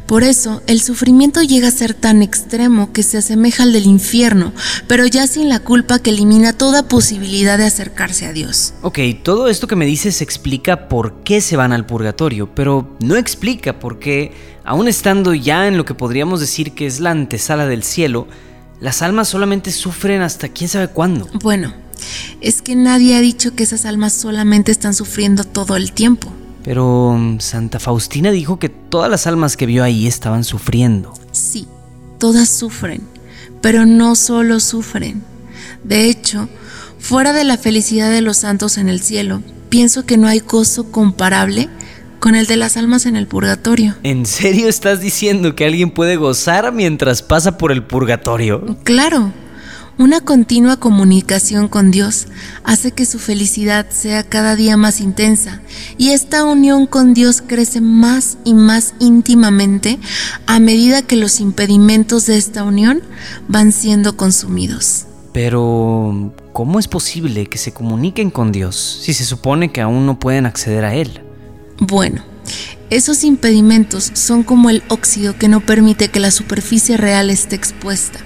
Por 0.06 0.22
eso, 0.22 0.62
el 0.66 0.82
sufrimiento 0.82 1.42
llega 1.42 1.68
a 1.68 1.70
ser 1.70 1.94
tan 1.94 2.22
extremo 2.22 2.92
que 2.92 3.02
se 3.02 3.18
asemeja 3.18 3.62
al 3.62 3.72
del 3.72 3.86
infierno, 3.86 4.52
pero 4.86 5.06
ya 5.06 5.26
sin 5.26 5.48
la 5.48 5.60
culpa 5.60 5.98
que 5.98 6.10
elimina 6.10 6.52
toda 6.52 6.88
posibilidad 6.88 7.56
de 7.56 7.64
acercarse 7.64 8.26
a 8.26 8.32
Dios. 8.32 8.74
Ok, 8.82 8.98
todo 9.22 9.48
esto 9.48 9.66
que 9.66 9.76
me 9.76 9.86
dices 9.86 10.20
explica 10.20 10.88
por 10.88 11.22
qué 11.22 11.40
se 11.40 11.56
van 11.56 11.72
al 11.72 11.86
purgatorio, 11.86 12.54
pero 12.54 12.96
no 13.00 13.16
explica 13.16 13.78
por 13.78 13.98
qué, 13.98 14.32
aún 14.62 14.88
estando 14.88 15.32
ya 15.32 15.68
en 15.68 15.78
lo 15.78 15.86
que 15.86 15.94
podríamos 15.94 16.40
decir 16.40 16.72
que 16.72 16.86
es 16.86 17.00
la 17.00 17.10
antesala 17.10 17.66
del 17.66 17.82
cielo, 17.82 18.28
las 18.80 19.00
almas 19.00 19.28
solamente 19.28 19.72
sufren 19.72 20.20
hasta 20.20 20.48
quién 20.48 20.68
sabe 20.68 20.88
cuándo. 20.88 21.28
Bueno, 21.42 21.72
es 22.42 22.60
que 22.60 22.76
nadie 22.76 23.16
ha 23.16 23.20
dicho 23.20 23.54
que 23.54 23.62
esas 23.62 23.86
almas 23.86 24.12
solamente 24.12 24.70
están 24.70 24.92
sufriendo 24.92 25.44
todo 25.44 25.76
el 25.76 25.92
tiempo. 25.92 26.30
Pero 26.62 27.16
mm, 27.16 27.40
Santa 27.40 27.78
Faustina 27.78 28.30
dijo 28.30 28.58
que 28.58 28.70
todas 28.94 29.10
las 29.10 29.26
almas 29.26 29.56
que 29.56 29.66
vio 29.66 29.82
ahí 29.82 30.06
estaban 30.06 30.44
sufriendo. 30.44 31.12
Sí, 31.32 31.66
todas 32.20 32.48
sufren, 32.48 33.00
pero 33.60 33.86
no 33.86 34.14
solo 34.14 34.60
sufren. 34.60 35.24
De 35.82 36.08
hecho, 36.08 36.48
fuera 37.00 37.32
de 37.32 37.42
la 37.42 37.58
felicidad 37.58 38.12
de 38.12 38.20
los 38.20 38.36
santos 38.36 38.78
en 38.78 38.88
el 38.88 39.00
cielo, 39.00 39.42
pienso 39.68 40.06
que 40.06 40.16
no 40.16 40.28
hay 40.28 40.38
gozo 40.38 40.92
comparable 40.92 41.68
con 42.20 42.36
el 42.36 42.46
de 42.46 42.54
las 42.54 42.76
almas 42.76 43.06
en 43.06 43.16
el 43.16 43.26
purgatorio. 43.26 43.96
¿En 44.04 44.26
serio 44.26 44.68
estás 44.68 45.00
diciendo 45.00 45.56
que 45.56 45.64
alguien 45.64 45.90
puede 45.90 46.14
gozar 46.14 46.72
mientras 46.72 47.20
pasa 47.20 47.58
por 47.58 47.72
el 47.72 47.82
purgatorio? 47.82 48.76
Claro, 48.84 49.32
una 49.98 50.20
continua 50.20 50.76
comunicación 50.76 51.68
con 51.68 51.90
Dios 51.90 52.26
hace 52.64 52.92
que 52.92 53.06
su 53.06 53.18
felicidad 53.18 53.86
sea 53.90 54.22
cada 54.24 54.56
día 54.56 54.76
más 54.76 55.00
intensa 55.00 55.60
y 55.98 56.10
esta 56.10 56.44
unión 56.44 56.86
con 56.86 57.14
Dios 57.14 57.42
crece 57.46 57.80
más 57.80 58.38
y 58.44 58.54
más 58.54 58.94
íntimamente 58.98 59.98
a 60.46 60.58
medida 60.58 61.02
que 61.02 61.16
los 61.16 61.40
impedimentos 61.40 62.26
de 62.26 62.36
esta 62.36 62.64
unión 62.64 63.02
van 63.48 63.72
siendo 63.72 64.16
consumidos. 64.16 65.06
Pero, 65.32 66.32
¿cómo 66.52 66.78
es 66.78 66.86
posible 66.86 67.46
que 67.46 67.58
se 67.58 67.72
comuniquen 67.72 68.30
con 68.30 68.52
Dios 68.52 69.00
si 69.02 69.14
se 69.14 69.24
supone 69.24 69.72
que 69.72 69.80
aún 69.80 70.06
no 70.06 70.18
pueden 70.18 70.46
acceder 70.46 70.84
a 70.84 70.94
Él? 70.94 71.20
Bueno, 71.78 72.22
esos 72.90 73.24
impedimentos 73.24 74.10
son 74.14 74.44
como 74.44 74.70
el 74.70 74.82
óxido 74.88 75.36
que 75.36 75.48
no 75.48 75.60
permite 75.60 76.08
que 76.08 76.20
la 76.20 76.30
superficie 76.30 76.96
real 76.96 77.30
esté 77.30 77.56
expuesta. 77.56 78.20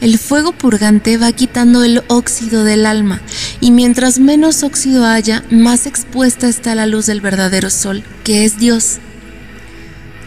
El 0.00 0.16
fuego 0.18 0.52
purgante 0.52 1.18
va 1.18 1.30
quitando 1.32 1.84
el 1.84 2.02
óxido 2.08 2.64
del 2.64 2.86
alma 2.86 3.20
y 3.60 3.70
mientras 3.70 4.18
menos 4.18 4.62
óxido 4.62 5.04
haya, 5.04 5.44
más 5.50 5.86
expuesta 5.86 6.48
está 6.48 6.74
la 6.74 6.86
luz 6.86 7.04
del 7.04 7.20
verdadero 7.20 7.68
sol, 7.68 8.02
que 8.24 8.46
es 8.46 8.58
Dios. 8.58 8.98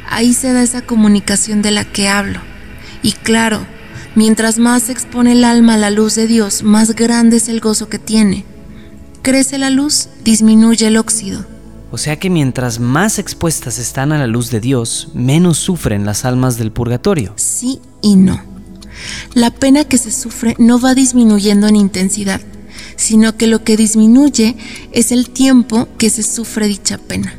Ahí 0.10 0.34
se 0.34 0.54
da 0.54 0.62
esa 0.62 0.84
comunicación 0.84 1.64
de 1.64 1.72
la 1.72 1.86
que 1.86 2.08
hablo. 2.08 2.40
Y 3.02 3.14
claro, 3.14 3.66
mientras 4.14 4.60
más 4.60 4.84
se 4.84 4.92
expone 4.92 5.32
el 5.32 5.44
alma 5.44 5.74
a 5.74 5.78
la 5.78 5.90
luz 5.90 6.14
de 6.14 6.28
Dios, 6.28 6.62
más 6.62 6.96
grande 6.96 7.38
es 7.38 7.50
el 7.50 7.60
gozo 7.60 7.90
que 7.90 7.98
tiene. 7.98 8.46
Crece 9.24 9.58
la 9.58 9.72
luz, 9.72 10.10
disminuye 10.24 10.86
el 10.86 10.98
óxido. 10.98 11.48
O 11.90 11.98
sea 11.98 12.20
que 12.20 12.30
mientras 12.30 12.80
más 12.80 13.18
expuestas 13.18 13.80
están 13.80 14.12
a 14.12 14.20
la 14.20 14.28
luz 14.28 14.52
de 14.52 14.60
Dios, 14.60 15.10
menos 15.16 15.58
sufren 15.58 16.06
las 16.06 16.26
almas 16.26 16.58
del 16.58 16.72
purgatorio. 16.72 17.34
Sí 17.38 17.80
y 18.02 18.16
no. 18.16 18.53
La 19.34 19.50
pena 19.50 19.84
que 19.84 19.98
se 19.98 20.12
sufre 20.12 20.56
no 20.60 20.80
va 20.80 20.94
disminuyendo 20.94 21.68
en 21.68 21.76
intensidad, 21.76 22.42
sino 22.96 23.36
que 23.36 23.48
lo 23.48 23.64
que 23.64 23.78
disminuye 23.78 24.56
es 24.92 25.12
el 25.12 25.30
tiempo 25.30 25.88
que 25.98 26.10
se 26.10 26.22
sufre 26.22 26.68
dicha 26.68 27.00
pena. 27.00 27.34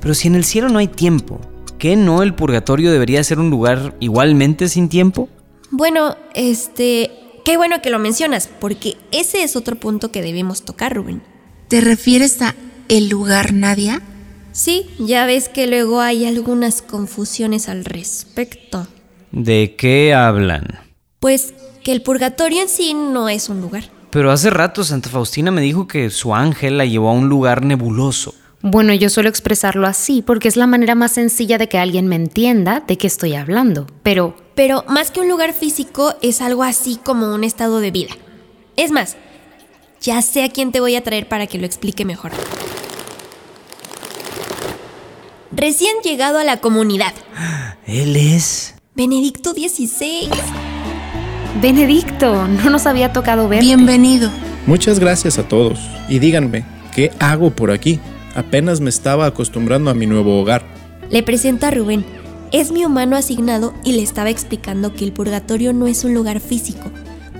Pero 0.00 0.14
si 0.14 0.28
en 0.28 0.34
el 0.34 0.44
cielo 0.44 0.68
no 0.68 0.78
hay 0.78 0.88
tiempo, 0.88 1.40
¿qué 1.78 1.94
no 1.94 2.22
el 2.22 2.34
purgatorio 2.34 2.90
debería 2.90 3.22
ser 3.22 3.38
un 3.38 3.50
lugar 3.50 3.96
igualmente 4.00 4.68
sin 4.68 4.88
tiempo? 4.88 5.28
Bueno, 5.70 6.16
este, 6.34 7.12
qué 7.44 7.56
bueno 7.56 7.80
que 7.80 7.90
lo 7.90 8.00
mencionas, 8.00 8.48
porque 8.48 8.96
ese 9.12 9.44
es 9.44 9.54
otro 9.54 9.76
punto 9.76 10.10
que 10.10 10.22
debemos 10.22 10.64
tocar, 10.64 10.96
Rubén. 10.96 11.22
¿Te 11.68 11.80
refieres 11.80 12.42
a 12.42 12.56
el 12.88 13.08
lugar 13.08 13.52
Nadia? 13.52 14.02
Sí, 14.50 14.90
ya 14.98 15.26
ves 15.26 15.48
que 15.48 15.68
luego 15.68 16.00
hay 16.00 16.26
algunas 16.26 16.82
confusiones 16.82 17.68
al 17.68 17.84
respecto. 17.84 18.88
¿De 19.30 19.76
qué 19.76 20.12
hablan? 20.12 20.89
Pues 21.20 21.52
que 21.84 21.92
el 21.92 22.00
purgatorio 22.00 22.62
en 22.62 22.68
sí 22.70 22.94
no 22.94 23.28
es 23.28 23.50
un 23.50 23.60
lugar. 23.60 23.84
Pero 24.08 24.30
hace 24.30 24.48
rato 24.48 24.84
Santa 24.84 25.10
Faustina 25.10 25.50
me 25.50 25.60
dijo 25.60 25.86
que 25.86 26.08
su 26.08 26.34
ángel 26.34 26.78
la 26.78 26.86
llevó 26.86 27.10
a 27.10 27.12
un 27.12 27.28
lugar 27.28 27.62
nebuloso. 27.62 28.34
Bueno, 28.62 28.94
yo 28.94 29.10
suelo 29.10 29.28
expresarlo 29.28 29.86
así 29.86 30.22
porque 30.22 30.48
es 30.48 30.56
la 30.56 30.66
manera 30.66 30.94
más 30.94 31.12
sencilla 31.12 31.58
de 31.58 31.68
que 31.68 31.78
alguien 31.78 32.06
me 32.06 32.16
entienda 32.16 32.82
de 32.86 32.96
qué 32.96 33.06
estoy 33.06 33.34
hablando. 33.34 33.86
Pero... 34.02 34.34
Pero 34.54 34.82
más 34.88 35.10
que 35.10 35.20
un 35.20 35.28
lugar 35.28 35.52
físico 35.52 36.14
es 36.22 36.40
algo 36.40 36.62
así 36.62 36.98
como 37.02 37.34
un 37.34 37.44
estado 37.44 37.80
de 37.80 37.90
vida. 37.90 38.14
Es 38.76 38.90
más, 38.90 39.16
ya 40.00 40.22
sé 40.22 40.42
a 40.42 40.48
quién 40.48 40.72
te 40.72 40.80
voy 40.80 40.96
a 40.96 41.04
traer 41.04 41.28
para 41.28 41.46
que 41.46 41.58
lo 41.58 41.66
explique 41.66 42.06
mejor. 42.06 42.32
Recién 45.52 45.94
llegado 46.02 46.38
a 46.38 46.44
la 46.44 46.60
comunidad. 46.62 47.12
Él 47.86 48.16
es... 48.16 48.74
Benedicto 48.94 49.52
XVI. 49.52 50.28
Benedicto, 51.58 52.46
no 52.46 52.70
nos 52.70 52.86
había 52.86 53.12
tocado 53.12 53.48
ver. 53.48 53.60
Bienvenido. 53.60 54.30
Muchas 54.66 55.00
gracias 55.00 55.38
a 55.38 55.42
todos. 55.42 55.80
Y 56.08 56.20
díganme, 56.20 56.64
¿qué 56.94 57.10
hago 57.18 57.50
por 57.50 57.70
aquí? 57.70 57.98
Apenas 58.34 58.80
me 58.80 58.88
estaba 58.88 59.26
acostumbrando 59.26 59.90
a 59.90 59.94
mi 59.94 60.06
nuevo 60.06 60.40
hogar. 60.40 60.62
Le 61.10 61.22
presento 61.22 61.66
a 61.66 61.70
Rubén. 61.70 62.04
Es 62.52 62.70
mi 62.70 62.84
humano 62.84 63.16
asignado 63.16 63.74
y 63.84 63.92
le 63.92 64.02
estaba 64.02 64.30
explicando 64.30 64.94
que 64.94 65.04
el 65.04 65.12
purgatorio 65.12 65.72
no 65.72 65.86
es 65.86 66.04
un 66.04 66.14
lugar 66.14 66.40
físico. 66.40 66.90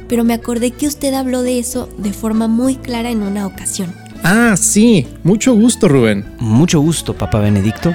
Pero 0.09 0.25
me 0.25 0.35
acordé 0.35 0.73
que 0.73 0.89
usted 0.89 1.15
habló 1.15 1.43
de 1.43 1.61
eso 1.61 1.89
de 1.97 2.13
forma 2.13 2.49
muy 2.49 2.77
clara 2.77 3.11
en 3.11 3.23
una 3.23 3.47
ocasión. 3.47 3.95
Ah, 4.25 4.57
sí. 4.59 5.07
Mucho 5.23 5.55
gusto, 5.55 5.89
Rubén. 5.89 6.27
Mucho 6.39 6.81
gusto, 6.81 7.15
Papa 7.15 7.39
Benedicto. 7.39 7.95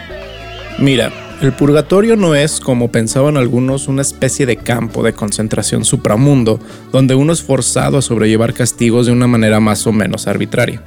Mira, 0.80 1.12
el 1.42 1.54
purgatorio 1.54 2.16
no 2.16 2.34
es, 2.34 2.60
como 2.60 2.92
pensaban 2.92 3.38
algunos, 3.38 3.88
una 3.88 4.02
especie 4.02 4.46
de 4.46 4.58
campo 4.58 5.04
de 5.04 5.14
concentración 5.14 5.84
supramundo, 5.84 6.60
donde 6.92 7.16
uno 7.16 7.34
es 7.34 7.42
forzado 7.42 7.98
a 7.98 8.02
sobrellevar 8.02 8.54
castigos 8.54 9.06
de 9.06 9.12
una 9.12 9.28
manera 9.28 9.60
más 9.60 9.86
o 9.86 9.92
menos 9.92 10.28
arbitraria. 10.28 10.82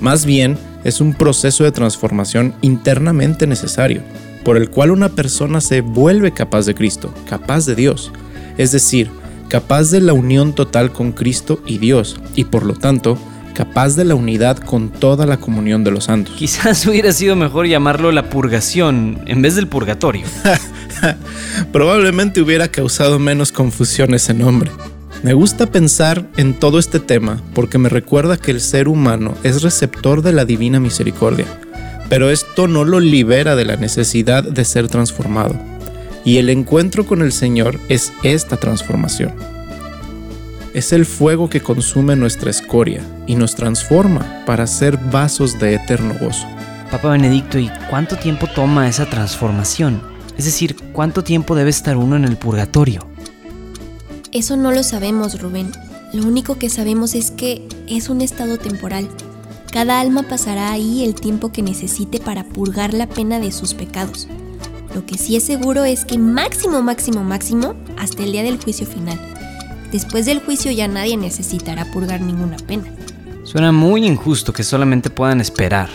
Más 0.00 0.26
bien, 0.26 0.58
es 0.84 1.00
un 1.00 1.14
proceso 1.14 1.64
de 1.64 1.72
transformación 1.72 2.54
internamente 2.60 3.46
necesario, 3.46 4.02
por 4.44 4.56
el 4.56 4.70
cual 4.70 4.90
una 4.90 5.10
persona 5.10 5.60
se 5.60 5.80
vuelve 5.80 6.32
capaz 6.32 6.66
de 6.66 6.74
Cristo, 6.74 7.12
capaz 7.28 7.66
de 7.66 7.74
Dios, 7.74 8.12
es 8.58 8.72
decir, 8.72 9.10
capaz 9.48 9.90
de 9.90 10.00
la 10.00 10.12
unión 10.12 10.54
total 10.54 10.92
con 10.92 11.12
Cristo 11.12 11.60
y 11.66 11.78
Dios, 11.78 12.20
y 12.34 12.44
por 12.44 12.64
lo 12.64 12.74
tanto, 12.74 13.18
capaz 13.54 13.96
de 13.96 14.04
la 14.04 14.14
unidad 14.14 14.58
con 14.58 14.90
toda 14.90 15.26
la 15.26 15.38
comunión 15.38 15.84
de 15.84 15.90
los 15.90 16.04
santos. 16.04 16.34
Quizás 16.36 16.86
hubiera 16.86 17.12
sido 17.12 17.36
mejor 17.36 17.66
llamarlo 17.66 18.12
la 18.12 18.28
purgación 18.28 19.20
en 19.26 19.42
vez 19.42 19.54
del 19.54 19.66
purgatorio. 19.66 20.26
Probablemente 21.72 22.40
hubiera 22.40 22.68
causado 22.68 23.18
menos 23.18 23.52
confusión 23.52 24.14
ese 24.14 24.34
nombre. 24.34 24.70
Me 25.22 25.34
gusta 25.34 25.66
pensar 25.66 26.26
en 26.38 26.54
todo 26.54 26.78
este 26.78 26.98
tema 26.98 27.42
porque 27.54 27.76
me 27.76 27.90
recuerda 27.90 28.38
que 28.38 28.50
el 28.50 28.60
ser 28.60 28.88
humano 28.88 29.34
es 29.42 29.62
receptor 29.62 30.22
de 30.22 30.32
la 30.32 30.46
divina 30.46 30.80
misericordia, 30.80 31.44
pero 32.08 32.30
esto 32.30 32.68
no 32.68 32.84
lo 32.84 33.00
libera 33.00 33.54
de 33.54 33.66
la 33.66 33.76
necesidad 33.76 34.42
de 34.42 34.64
ser 34.64 34.88
transformado. 34.88 35.58
Y 36.24 36.38
el 36.38 36.48
encuentro 36.48 37.06
con 37.06 37.20
el 37.20 37.32
Señor 37.32 37.78
es 37.88 38.12
esta 38.22 38.56
transformación. 38.56 39.34
Es 40.72 40.92
el 40.92 41.04
fuego 41.04 41.50
que 41.50 41.60
consume 41.60 42.14
nuestra 42.14 42.48
escoria 42.48 43.04
y 43.26 43.34
nos 43.34 43.56
transforma 43.56 44.44
para 44.46 44.68
ser 44.68 44.98
vasos 44.98 45.58
de 45.58 45.74
eterno 45.74 46.14
gozo. 46.20 46.46
Papa 46.92 47.10
Benedicto, 47.10 47.58
¿y 47.58 47.68
cuánto 47.90 48.16
tiempo 48.16 48.46
toma 48.46 48.88
esa 48.88 49.06
transformación? 49.06 50.00
Es 50.38 50.44
decir, 50.44 50.76
¿cuánto 50.92 51.24
tiempo 51.24 51.56
debe 51.56 51.70
estar 51.70 51.96
uno 51.96 52.14
en 52.14 52.24
el 52.24 52.36
purgatorio? 52.36 53.04
Eso 54.30 54.56
no 54.56 54.70
lo 54.70 54.84
sabemos, 54.84 55.40
Rubén. 55.42 55.72
Lo 56.12 56.24
único 56.24 56.56
que 56.56 56.70
sabemos 56.70 57.16
es 57.16 57.32
que 57.32 57.66
es 57.88 58.08
un 58.08 58.20
estado 58.20 58.56
temporal. 58.56 59.08
Cada 59.72 59.98
alma 59.98 60.22
pasará 60.22 60.70
ahí 60.70 61.04
el 61.04 61.16
tiempo 61.16 61.50
que 61.50 61.62
necesite 61.62 62.20
para 62.20 62.44
purgar 62.44 62.94
la 62.94 63.08
pena 63.08 63.40
de 63.40 63.50
sus 63.50 63.74
pecados. 63.74 64.28
Lo 64.94 65.04
que 65.04 65.18
sí 65.18 65.34
es 65.34 65.42
seguro 65.42 65.84
es 65.84 66.04
que 66.04 66.16
máximo, 66.16 66.80
máximo, 66.80 67.24
máximo, 67.24 67.74
hasta 67.98 68.22
el 68.22 68.30
día 68.30 68.44
del 68.44 68.62
juicio 68.62 68.86
final. 68.86 69.18
Después 69.92 70.24
del 70.24 70.40
juicio 70.40 70.70
ya 70.70 70.86
nadie 70.86 71.16
necesitará 71.16 71.84
purgar 71.84 72.20
ninguna 72.20 72.56
pena. 72.58 72.84
Suena 73.42 73.72
muy 73.72 74.06
injusto 74.06 74.52
que 74.52 74.62
solamente 74.62 75.10
puedan 75.10 75.40
esperar. 75.40 75.88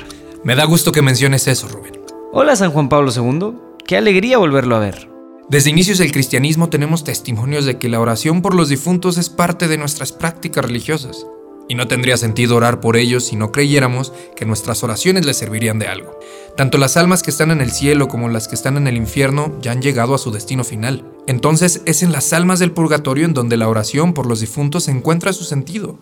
Me 0.43 0.55
da 0.55 0.65
gusto 0.65 0.91
que 0.91 1.01
menciones 1.01 1.47
eso, 1.47 1.69
Rubén. 1.69 2.01
Hola 2.33 2.57
San 2.57 2.71
Juan 2.71 2.89
Pablo 2.89 3.11
II, 3.15 3.53
qué 3.87 3.95
alegría 3.95 4.37
volverlo 4.37 4.75
a 4.75 4.79
ver. 4.79 5.09
Desde 5.47 5.69
inicios 5.69 5.99
del 5.99 6.11
cristianismo 6.11 6.69
tenemos 6.69 7.05
testimonios 7.05 7.65
de 7.65 7.77
que 7.77 7.87
la 7.87 8.01
oración 8.01 8.41
por 8.41 8.53
los 8.53 8.67
difuntos 8.67 9.17
es 9.17 9.29
parte 9.29 9.69
de 9.69 9.77
nuestras 9.77 10.11
prácticas 10.11 10.65
religiosas. 10.65 11.25
Y 11.69 11.75
no 11.75 11.87
tendría 11.87 12.17
sentido 12.17 12.57
orar 12.57 12.81
por 12.81 12.97
ellos 12.97 13.25
si 13.25 13.37
no 13.37 13.51
creyéramos 13.51 14.11
que 14.35 14.45
nuestras 14.45 14.83
oraciones 14.83 15.25
les 15.25 15.37
servirían 15.37 15.79
de 15.79 15.87
algo. 15.87 16.19
Tanto 16.57 16.77
las 16.77 16.97
almas 16.97 17.23
que 17.23 17.31
están 17.31 17.51
en 17.51 17.61
el 17.61 17.71
cielo 17.71 18.07
como 18.07 18.27
las 18.27 18.47
que 18.47 18.55
están 18.55 18.75
en 18.75 18.87
el 18.87 18.97
infierno 18.97 19.57
ya 19.61 19.71
han 19.71 19.81
llegado 19.81 20.13
a 20.13 20.17
su 20.17 20.31
destino 20.31 20.63
final. 20.63 21.14
Entonces 21.27 21.81
es 21.85 22.03
en 22.03 22.11
las 22.11 22.33
almas 22.33 22.59
del 22.59 22.71
purgatorio 22.71 23.25
en 23.25 23.33
donde 23.33 23.57
la 23.57 23.67
oración 23.67 24.13
por 24.13 24.27
los 24.27 24.41
difuntos 24.41 24.87
encuentra 24.87 25.33
su 25.33 25.43
sentido. 25.43 25.97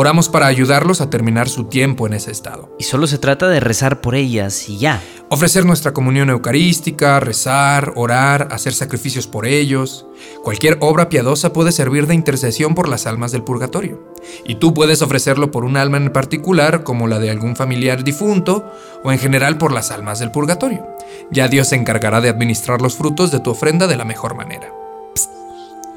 Oramos 0.00 0.28
para 0.28 0.46
ayudarlos 0.46 1.00
a 1.00 1.10
terminar 1.10 1.48
su 1.48 1.64
tiempo 1.64 2.06
en 2.06 2.12
ese 2.12 2.30
estado. 2.30 2.72
Y 2.78 2.84
solo 2.84 3.08
se 3.08 3.18
trata 3.18 3.48
de 3.48 3.58
rezar 3.58 4.00
por 4.00 4.14
ellas 4.14 4.68
y 4.68 4.78
ya. 4.78 5.02
Ofrecer 5.28 5.66
nuestra 5.66 5.92
comunión 5.92 6.30
eucarística, 6.30 7.18
rezar, 7.18 7.94
orar, 7.96 8.46
hacer 8.52 8.74
sacrificios 8.74 9.26
por 9.26 9.44
ellos. 9.44 10.06
Cualquier 10.44 10.78
obra 10.82 11.08
piadosa 11.08 11.52
puede 11.52 11.72
servir 11.72 12.06
de 12.06 12.14
intercesión 12.14 12.76
por 12.76 12.88
las 12.88 13.08
almas 13.08 13.32
del 13.32 13.42
purgatorio. 13.42 14.14
Y 14.44 14.54
tú 14.54 14.72
puedes 14.72 15.02
ofrecerlo 15.02 15.50
por 15.50 15.64
un 15.64 15.76
alma 15.76 15.96
en 15.96 16.12
particular, 16.12 16.84
como 16.84 17.08
la 17.08 17.18
de 17.18 17.30
algún 17.30 17.56
familiar 17.56 18.04
difunto, 18.04 18.72
o 19.02 19.10
en 19.10 19.18
general 19.18 19.58
por 19.58 19.72
las 19.72 19.90
almas 19.90 20.20
del 20.20 20.30
purgatorio. 20.30 20.86
Ya 21.32 21.48
Dios 21.48 21.70
se 21.70 21.74
encargará 21.74 22.20
de 22.20 22.28
administrar 22.28 22.80
los 22.80 22.94
frutos 22.94 23.32
de 23.32 23.40
tu 23.40 23.50
ofrenda 23.50 23.88
de 23.88 23.96
la 23.96 24.04
mejor 24.04 24.36
manera. 24.36 24.72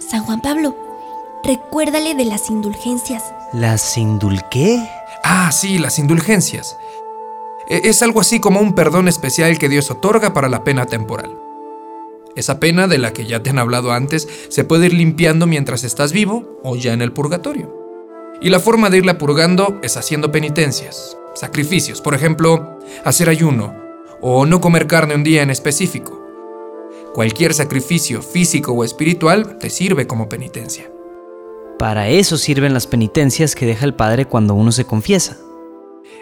San 0.10 0.24
Juan 0.24 0.42
Pablo, 0.42 0.76
recuérdale 1.44 2.16
de 2.16 2.26
las 2.26 2.50
indulgencias. 2.50 3.24
¿Las 3.54 3.98
indulqué? 3.98 4.80
Ah, 5.24 5.52
sí, 5.52 5.78
las 5.78 6.00
indulgencias. 6.00 6.78
E- 7.70 7.82
Es 7.86 8.02
algo 8.02 8.22
así 8.22 8.40
como 8.40 8.60
un 8.60 8.74
perdón 8.76 9.08
especial 9.08 9.58
que 9.58 9.70
Dios 9.70 9.90
otorga 9.92 10.34
para 10.34 10.50
la 10.50 10.64
pena 10.64 10.86
temporal. 10.86 11.38
Esa 12.36 12.60
pena 12.60 12.88
de 12.88 12.98
la 12.98 13.12
que 13.14 13.26
ya 13.26 13.44
te 13.44 13.50
han 13.50 13.60
hablado 13.60 13.92
antes 13.92 14.28
se 14.50 14.64
puede 14.64 14.86
ir 14.88 14.94
limpiando 14.94 15.48
mientras 15.48 15.84
estás 15.84 16.14
vivo 16.14 16.60
o 16.64 16.76
ya 16.76 16.94
en 16.94 17.02
el 17.02 17.12
purgatorio. 17.12 17.76
Y 18.42 18.50
la 18.50 18.60
forma 18.60 18.90
de 18.90 18.98
irla 18.98 19.18
purgando 19.18 19.80
es 19.84 19.98
haciendo 19.98 20.32
penitencias, 20.32 21.18
sacrificios, 21.36 22.02
por 22.02 22.14
ejemplo, 22.16 22.80
hacer 23.04 23.30
ayuno 23.30 23.76
o 24.22 24.46
no 24.46 24.62
comer 24.62 24.88
carne 24.88 25.16
un 25.16 25.24
día 25.24 25.42
en 25.44 25.50
específico. 25.50 26.20
Cualquier 27.14 27.54
sacrificio 27.54 28.22
físico 28.22 28.72
o 28.72 28.84
espiritual 28.84 29.58
te 29.60 29.70
sirve 29.70 30.08
como 30.08 30.30
penitencia. 30.30 30.91
Para 31.82 32.10
eso 32.10 32.38
sirven 32.38 32.76
las 32.76 32.86
penitencias 32.86 33.56
que 33.56 33.66
deja 33.66 33.86
el 33.86 33.96
Padre 33.96 34.26
cuando 34.26 34.54
uno 34.54 34.72
se 34.72 34.86
confiesa. 34.86 35.40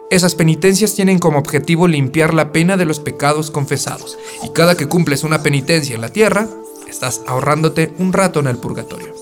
Esas 0.09 0.33
penitencias 0.33 0.95
tienen 0.95 1.19
como 1.19 1.37
objetivo 1.37 1.85
limpiar 1.85 2.33
la 2.33 2.53
pena 2.53 2.77
de 2.77 2.85
los 2.85 3.01
pecados 3.01 3.51
confesados, 3.51 4.17
y 4.41 4.53
cada 4.53 4.77
que 4.77 4.87
cumples 4.87 5.25
una 5.25 5.43
penitencia 5.43 5.95
en 5.95 5.99
la 5.99 6.13
tierra, 6.13 6.47
estás 6.87 7.23
ahorrándote 7.27 7.91
un 7.99 8.13
rato 8.13 8.39
en 8.39 8.47
el 8.47 8.55
purgatorio. 8.55 9.13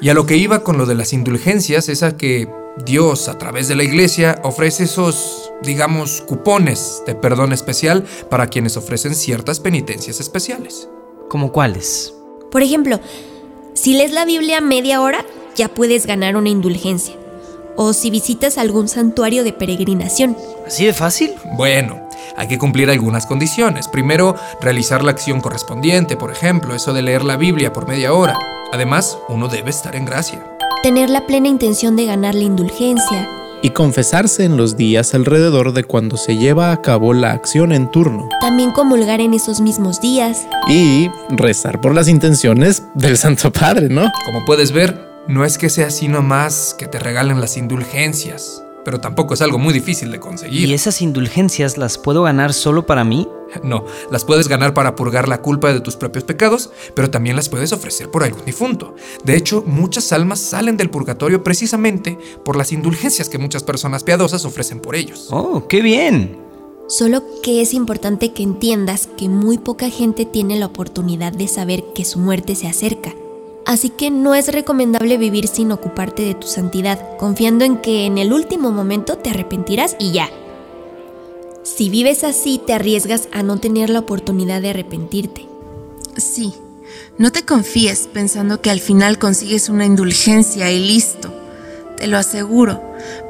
Y 0.00 0.08
a 0.08 0.14
lo 0.14 0.26
que 0.26 0.36
iba 0.36 0.64
con 0.64 0.78
lo 0.78 0.84
de 0.84 0.96
las 0.96 1.12
indulgencias 1.12 1.88
es 1.88 2.02
a 2.02 2.16
que 2.16 2.48
Dios, 2.84 3.28
a 3.28 3.38
través 3.38 3.68
de 3.68 3.76
la 3.76 3.84
iglesia, 3.84 4.40
ofrece 4.42 4.82
esos, 4.82 5.52
digamos, 5.62 6.22
cupones 6.22 7.04
de 7.06 7.14
perdón 7.14 7.52
especial 7.52 8.04
para 8.28 8.48
quienes 8.48 8.76
ofrecen 8.76 9.14
ciertas 9.14 9.60
penitencias 9.60 10.18
especiales. 10.18 10.88
¿Como 11.28 11.52
cuáles? 11.52 12.14
Por 12.50 12.62
ejemplo, 12.62 12.98
si 13.74 13.94
lees 13.94 14.10
la 14.10 14.24
Biblia 14.24 14.60
media 14.60 15.00
hora, 15.00 15.24
ya 15.58 15.68
puedes 15.68 16.06
ganar 16.06 16.36
una 16.36 16.48
indulgencia. 16.48 17.14
O 17.76 17.92
si 17.92 18.10
visitas 18.10 18.58
algún 18.58 18.88
santuario 18.88 19.44
de 19.44 19.52
peregrinación. 19.52 20.36
¿Así 20.66 20.86
de 20.86 20.92
fácil? 20.92 21.34
Bueno, 21.56 22.08
hay 22.36 22.48
que 22.48 22.58
cumplir 22.58 22.90
algunas 22.90 23.26
condiciones. 23.26 23.88
Primero, 23.88 24.36
realizar 24.60 25.04
la 25.04 25.10
acción 25.10 25.40
correspondiente, 25.40 26.16
por 26.16 26.30
ejemplo, 26.30 26.74
eso 26.74 26.92
de 26.92 27.02
leer 27.02 27.24
la 27.24 27.36
Biblia 27.36 27.72
por 27.72 27.86
media 27.88 28.12
hora. 28.14 28.38
Además, 28.72 29.18
uno 29.28 29.48
debe 29.48 29.70
estar 29.70 29.96
en 29.96 30.04
gracia. 30.04 30.44
Tener 30.82 31.10
la 31.10 31.26
plena 31.26 31.48
intención 31.48 31.96
de 31.96 32.06
ganar 32.06 32.34
la 32.34 32.44
indulgencia. 32.44 33.28
Y 33.60 33.70
confesarse 33.70 34.44
en 34.44 34.56
los 34.56 34.76
días 34.76 35.14
alrededor 35.14 35.72
de 35.72 35.82
cuando 35.82 36.16
se 36.16 36.36
lleva 36.36 36.70
a 36.70 36.80
cabo 36.80 37.12
la 37.12 37.32
acción 37.32 37.72
en 37.72 37.90
turno. 37.90 38.28
También 38.40 38.70
comulgar 38.70 39.20
en 39.20 39.34
esos 39.34 39.60
mismos 39.60 40.00
días. 40.00 40.46
Y 40.68 41.10
rezar 41.30 41.80
por 41.80 41.94
las 41.94 42.06
intenciones 42.06 42.84
del 42.94 43.16
Santo 43.16 43.52
Padre, 43.52 43.88
¿no? 43.88 44.12
Como 44.24 44.44
puedes 44.44 44.70
ver, 44.70 45.07
no 45.28 45.44
es 45.44 45.58
que 45.58 45.68
sea 45.68 45.88
así 45.88 46.08
nomás 46.08 46.74
que 46.76 46.86
te 46.86 46.98
regalen 46.98 47.40
las 47.40 47.58
indulgencias, 47.58 48.62
pero 48.82 48.98
tampoco 48.98 49.34
es 49.34 49.42
algo 49.42 49.58
muy 49.58 49.74
difícil 49.74 50.10
de 50.10 50.18
conseguir. 50.18 50.66
¿Y 50.66 50.72
esas 50.72 51.02
indulgencias 51.02 51.76
las 51.76 51.98
puedo 51.98 52.22
ganar 52.22 52.54
solo 52.54 52.86
para 52.86 53.04
mí? 53.04 53.28
No, 53.62 53.84
las 54.10 54.24
puedes 54.24 54.48
ganar 54.48 54.72
para 54.72 54.96
purgar 54.96 55.28
la 55.28 55.42
culpa 55.42 55.70
de 55.70 55.80
tus 55.80 55.96
propios 55.96 56.24
pecados, 56.24 56.70
pero 56.94 57.10
también 57.10 57.36
las 57.36 57.50
puedes 57.50 57.72
ofrecer 57.72 58.10
por 58.10 58.24
algún 58.24 58.46
difunto. 58.46 58.94
De 59.22 59.36
hecho, 59.36 59.62
muchas 59.66 60.12
almas 60.12 60.40
salen 60.40 60.78
del 60.78 60.88
purgatorio 60.88 61.44
precisamente 61.44 62.18
por 62.42 62.56
las 62.56 62.72
indulgencias 62.72 63.28
que 63.28 63.36
muchas 63.36 63.62
personas 63.62 64.04
piadosas 64.04 64.46
ofrecen 64.46 64.80
por 64.80 64.96
ellos. 64.96 65.28
¡Oh, 65.30 65.68
qué 65.68 65.82
bien! 65.82 66.38
Solo 66.88 67.22
que 67.42 67.60
es 67.60 67.74
importante 67.74 68.32
que 68.32 68.42
entiendas 68.42 69.06
que 69.18 69.28
muy 69.28 69.58
poca 69.58 69.90
gente 69.90 70.24
tiene 70.24 70.58
la 70.58 70.64
oportunidad 70.64 71.32
de 71.32 71.48
saber 71.48 71.84
que 71.94 72.06
su 72.06 72.18
muerte 72.18 72.54
se 72.54 72.66
acerca. 72.66 73.14
Así 73.68 73.90
que 73.90 74.10
no 74.10 74.34
es 74.34 74.50
recomendable 74.50 75.18
vivir 75.18 75.46
sin 75.46 75.72
ocuparte 75.72 76.22
de 76.22 76.32
tu 76.32 76.46
santidad, 76.46 77.18
confiando 77.18 77.66
en 77.66 77.76
que 77.76 78.06
en 78.06 78.16
el 78.16 78.32
último 78.32 78.70
momento 78.70 79.18
te 79.18 79.28
arrepentirás 79.28 79.94
y 79.98 80.12
ya. 80.12 80.30
Si 81.64 81.90
vives 81.90 82.24
así, 82.24 82.58
te 82.66 82.72
arriesgas 82.72 83.28
a 83.30 83.42
no 83.42 83.58
tener 83.58 83.90
la 83.90 83.98
oportunidad 83.98 84.62
de 84.62 84.70
arrepentirte. 84.70 85.46
Sí, 86.16 86.54
no 87.18 87.30
te 87.30 87.44
confíes 87.44 88.08
pensando 88.10 88.62
que 88.62 88.70
al 88.70 88.80
final 88.80 89.18
consigues 89.18 89.68
una 89.68 89.84
indulgencia 89.84 90.72
y 90.72 90.86
listo. 90.86 91.30
Te 91.98 92.06
lo 92.06 92.16
aseguro, 92.16 92.80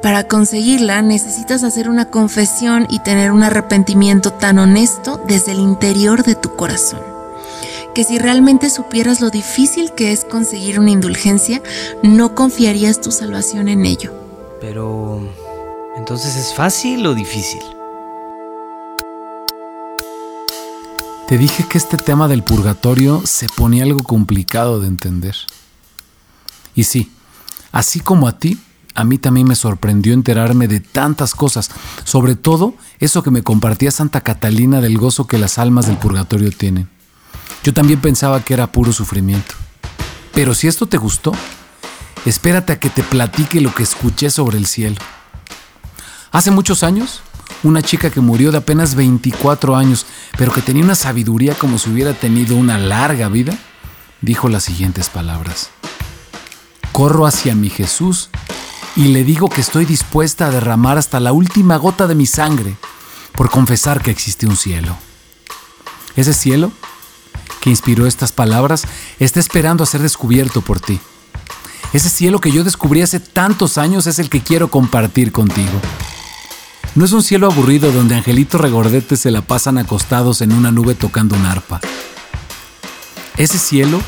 para 0.05 0.29
conseguirla 0.29 1.03
necesitas 1.03 1.65
hacer 1.65 1.91
una 1.91 2.11
confesión 2.11 2.87
y 2.89 3.01
tener 3.01 3.33
un 3.33 3.43
arrepentimiento 3.43 4.33
tan 4.35 4.61
honesto 4.61 5.21
desde 5.27 5.51
el 5.51 5.59
interior 5.59 6.23
de 6.23 6.37
tu 6.37 6.55
corazón. 6.55 7.18
Que 7.99 8.05
si 8.05 8.17
realmente 8.17 8.71
supieras 8.71 9.21
lo 9.21 9.29
difícil 9.29 9.91
que 9.97 10.13
es 10.13 10.25
conseguir 10.25 10.79
una 10.79 10.93
indulgencia, 10.93 11.61
no 12.05 12.37
confiarías 12.37 13.01
tu 13.01 13.11
salvación 13.11 13.67
en 13.67 13.85
ello. 13.85 14.15
Pero... 14.61 15.29
¿Entonces 15.97 16.37
es 16.37 16.55
fácil 16.55 17.05
o 17.09 17.15
difícil? 17.17 17.59
Te 21.27 21.39
dije 21.39 21.67
que 21.69 21.77
este 21.77 21.97
tema 21.97 22.29
del 22.29 22.45
purgatorio 22.45 23.23
se 23.27 23.49
ponía 23.49 23.83
algo 23.83 24.05
complicado 24.05 24.79
de 24.81 24.87
entender. 24.87 25.35
Y 26.77 26.85
sí, 26.85 27.11
así 27.73 27.99
como 27.99 28.29
a 28.29 28.39
ti, 28.39 28.61
a 28.95 29.03
mí 29.03 29.19
también 29.19 29.49
me 29.49 29.57
sorprendió 29.57 30.15
enterarme 30.15 30.69
de 30.69 30.79
tantas 30.79 31.35
cosas, 31.35 31.69
sobre 32.05 32.37
todo 32.37 32.75
eso 33.01 33.25
que 33.25 33.33
me 33.33 33.43
compartía 33.43 33.91
Santa 33.91 34.21
Catalina 34.21 34.81
del 34.81 34.99
gozo 34.99 35.27
que 35.27 35.37
las 35.37 35.59
almas 35.59 35.89
del 35.89 35.97
purgatorio 35.97 36.53
tienen. 36.53 36.97
Yo 37.63 37.75
también 37.75 38.01
pensaba 38.01 38.43
que 38.43 38.55
era 38.55 38.73
puro 38.73 38.93
sufrimiento. 38.93 39.55
Pero 40.33 40.55
si 40.55 40.69
esto 40.69 40.87
te 40.87 40.97
gustó, 40.97 41.33
espérate 42.25 42.73
a 42.73 42.81
que 42.81 42.91
te 42.91 43.03
platique 43.03 43.61
lo 43.61 43.75
que 43.75 43.83
escuché 43.83 44.31
sobre 44.31 44.59
el 44.59 44.67
cielo. 44.67 44.97
Hace 46.31 46.51
muchos 46.51 46.83
años, 46.83 47.23
una 47.63 47.83
chica 47.83 48.11
que 48.11 48.21
murió 48.21 48.53
de 48.53 48.59
apenas 48.59 48.95
24 48.95 49.77
años, 49.77 50.07
pero 50.37 50.53
que 50.53 50.63
tenía 50.63 50.85
una 50.85 50.95
sabiduría 50.95 51.55
como 51.55 51.79
si 51.79 51.91
hubiera 51.91 52.15
tenido 52.15 52.57
una 52.57 52.79
larga 52.79 53.29
vida, 53.29 53.57
dijo 54.21 54.49
las 54.49 54.65
siguientes 54.65 55.09
palabras. 55.09 55.71
Corro 56.93 57.27
hacia 57.27 57.55
mi 57.55 57.71
Jesús 57.71 58.31
y 58.97 59.09
le 59.09 59.25
digo 59.25 59.49
que 59.49 59.61
estoy 59.61 59.85
dispuesta 59.85 60.47
a 60.47 60.51
derramar 60.51 60.99
hasta 60.99 61.21
la 61.21 61.33
última 61.33 61.77
gota 61.77 62.07
de 62.07 62.15
mi 62.15 62.27
sangre 62.27 62.77
por 63.35 63.51
confesar 63.51 64.03
que 64.03 64.11
existe 64.11 64.47
un 64.47 64.57
cielo. 64.57 64.97
Ese 66.17 66.35
cielo 66.35 66.73
que 67.61 67.71
inspiró 67.71 68.07
estas 68.07 68.33
palabras 68.33 68.85
está 69.19 69.41
esperando 69.41 69.85
a 69.85 69.87
ser 69.87 70.03
descubierto 70.03 70.61
por 70.61 70.81
ti. 70.81 71.01
Ese 71.93 72.11
cielo 72.11 72.41
que 72.41 72.51
yo 72.51 72.65
descubrí 72.65 73.03
hace 73.03 73.19
tantos 73.21 73.79
años 73.79 74.07
es 74.07 74.19
el 74.19 74.29
que 74.29 74.43
quiero 74.43 74.69
compartir 74.69 75.33
contigo. 75.33 75.81
No 76.95 77.05
es 77.05 77.13
un 77.13 77.23
cielo 77.23 77.47
aburrido 77.47 77.93
donde 77.93 78.15
angelitos 78.15 78.61
regordetes 78.61 79.21
se 79.21 79.31
la 79.31 79.43
pasan 79.43 79.79
acostados 79.79 80.43
en 80.43 80.53
una 80.53 80.71
nube 80.71 80.95
tocando 80.95 81.37
un 81.37 81.47
arpa. 81.47 81.81
Ese 83.37 83.59
cielo 83.59 84.03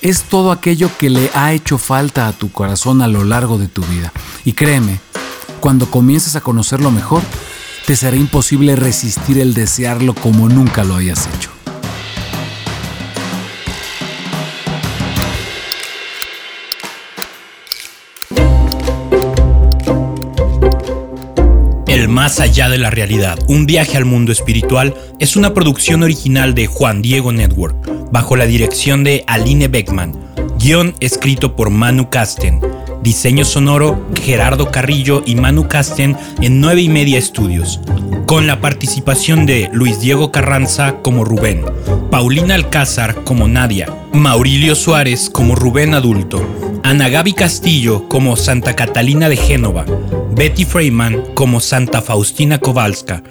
es 0.00 0.22
todo 0.22 0.52
aquello 0.52 0.90
que 0.98 1.10
le 1.10 1.30
ha 1.34 1.52
hecho 1.52 1.76
falta 1.76 2.28
a 2.28 2.32
tu 2.32 2.50
corazón 2.52 3.02
a 3.02 3.08
lo 3.08 3.24
largo 3.24 3.58
de 3.58 3.68
tu 3.68 3.82
vida. 3.82 4.12
Y 4.44 4.52
créeme, 4.52 5.00
cuando 5.60 5.90
comiences 5.90 6.36
a 6.36 6.40
conocerlo 6.40 6.90
mejor, 6.90 7.22
te 7.86 7.96
será 7.96 8.16
imposible 8.16 8.76
resistir 8.76 9.38
el 9.38 9.52
desearlo 9.52 10.14
como 10.14 10.48
nunca 10.48 10.84
lo 10.84 10.96
hayas 10.96 11.28
hecho. 11.34 11.49
Más 22.30 22.38
allá 22.38 22.68
de 22.68 22.78
la 22.78 22.90
realidad, 22.90 23.40
un 23.48 23.66
viaje 23.66 23.96
al 23.96 24.04
mundo 24.04 24.30
espiritual, 24.30 24.94
es 25.18 25.34
una 25.34 25.52
producción 25.52 26.04
original 26.04 26.54
de 26.54 26.68
Juan 26.68 27.02
Diego 27.02 27.32
Network, 27.32 27.74
bajo 28.12 28.36
la 28.36 28.46
dirección 28.46 29.02
de 29.02 29.24
Aline 29.26 29.66
Beckman, 29.66 30.14
guion 30.56 30.94
escrito 31.00 31.56
por 31.56 31.70
Manu 31.70 32.08
Kasten, 32.08 32.60
Diseño 33.02 33.44
sonoro, 33.44 34.06
Gerardo 34.22 34.70
Carrillo 34.70 35.24
y 35.26 35.34
Manu 35.34 35.66
Casten 35.66 36.16
en 36.40 36.60
9 36.60 36.82
y 36.82 36.88
media 36.88 37.18
estudios. 37.18 37.80
Con 38.26 38.46
la 38.46 38.60
participación 38.60 39.44
de 39.44 39.68
Luis 39.72 40.00
Diego 40.00 40.30
Carranza 40.30 40.98
como 41.02 41.24
Rubén, 41.24 41.64
Paulina 42.12 42.54
Alcázar 42.54 43.24
como 43.24 43.48
Nadia, 43.48 43.92
Maurilio 44.12 44.76
Suárez 44.76 45.30
como 45.30 45.56
Rubén 45.56 45.94
adulto, 45.94 46.46
Ana 46.84 47.08
Gaby 47.08 47.32
Castillo 47.32 48.06
como 48.08 48.36
Santa 48.36 48.76
Catalina 48.76 49.28
de 49.28 49.36
Génova, 49.36 49.84
Betty 50.34 50.64
Freeman 50.64 51.22
como 51.34 51.60
Santa 51.60 52.00
Faustina 52.00 52.58
Kowalska, 52.58 53.22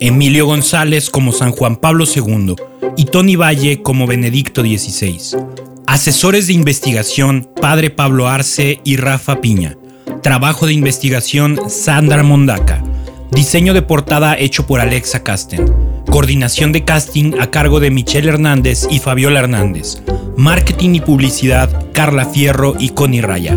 Emilio 0.00 0.46
González 0.46 1.08
como 1.08 1.32
San 1.32 1.52
Juan 1.52 1.76
Pablo 1.76 2.04
II 2.04 2.56
y 2.96 3.04
Tony 3.06 3.36
Valle 3.36 3.82
como 3.82 4.06
Benedicto 4.06 4.62
XVI. 4.62 5.36
Asesores 5.86 6.46
de 6.46 6.52
investigación, 6.52 7.48
Padre 7.60 7.90
Pablo 7.90 8.28
Arce 8.28 8.80
y 8.84 8.96
Rafa 8.96 9.40
Piña. 9.40 9.76
Trabajo 10.22 10.66
de 10.66 10.72
investigación, 10.72 11.58
Sandra 11.68 12.22
Mondaca. 12.22 12.82
Diseño 13.30 13.74
de 13.74 13.82
portada 13.82 14.36
hecho 14.38 14.66
por 14.66 14.80
Alexa 14.80 15.22
Casten. 15.22 15.72
Coordinación 16.06 16.72
de 16.72 16.84
casting 16.84 17.34
a 17.40 17.50
cargo 17.50 17.80
de 17.80 17.90
Michelle 17.90 18.28
Hernández 18.28 18.86
y 18.90 18.98
Fabiola 18.98 19.40
Hernández. 19.40 20.02
Marketing 20.36 20.94
y 20.94 21.00
publicidad, 21.00 21.86
Carla 21.92 22.26
Fierro 22.26 22.74
y 22.78 22.90
Connie 22.90 23.20
Raya. 23.20 23.56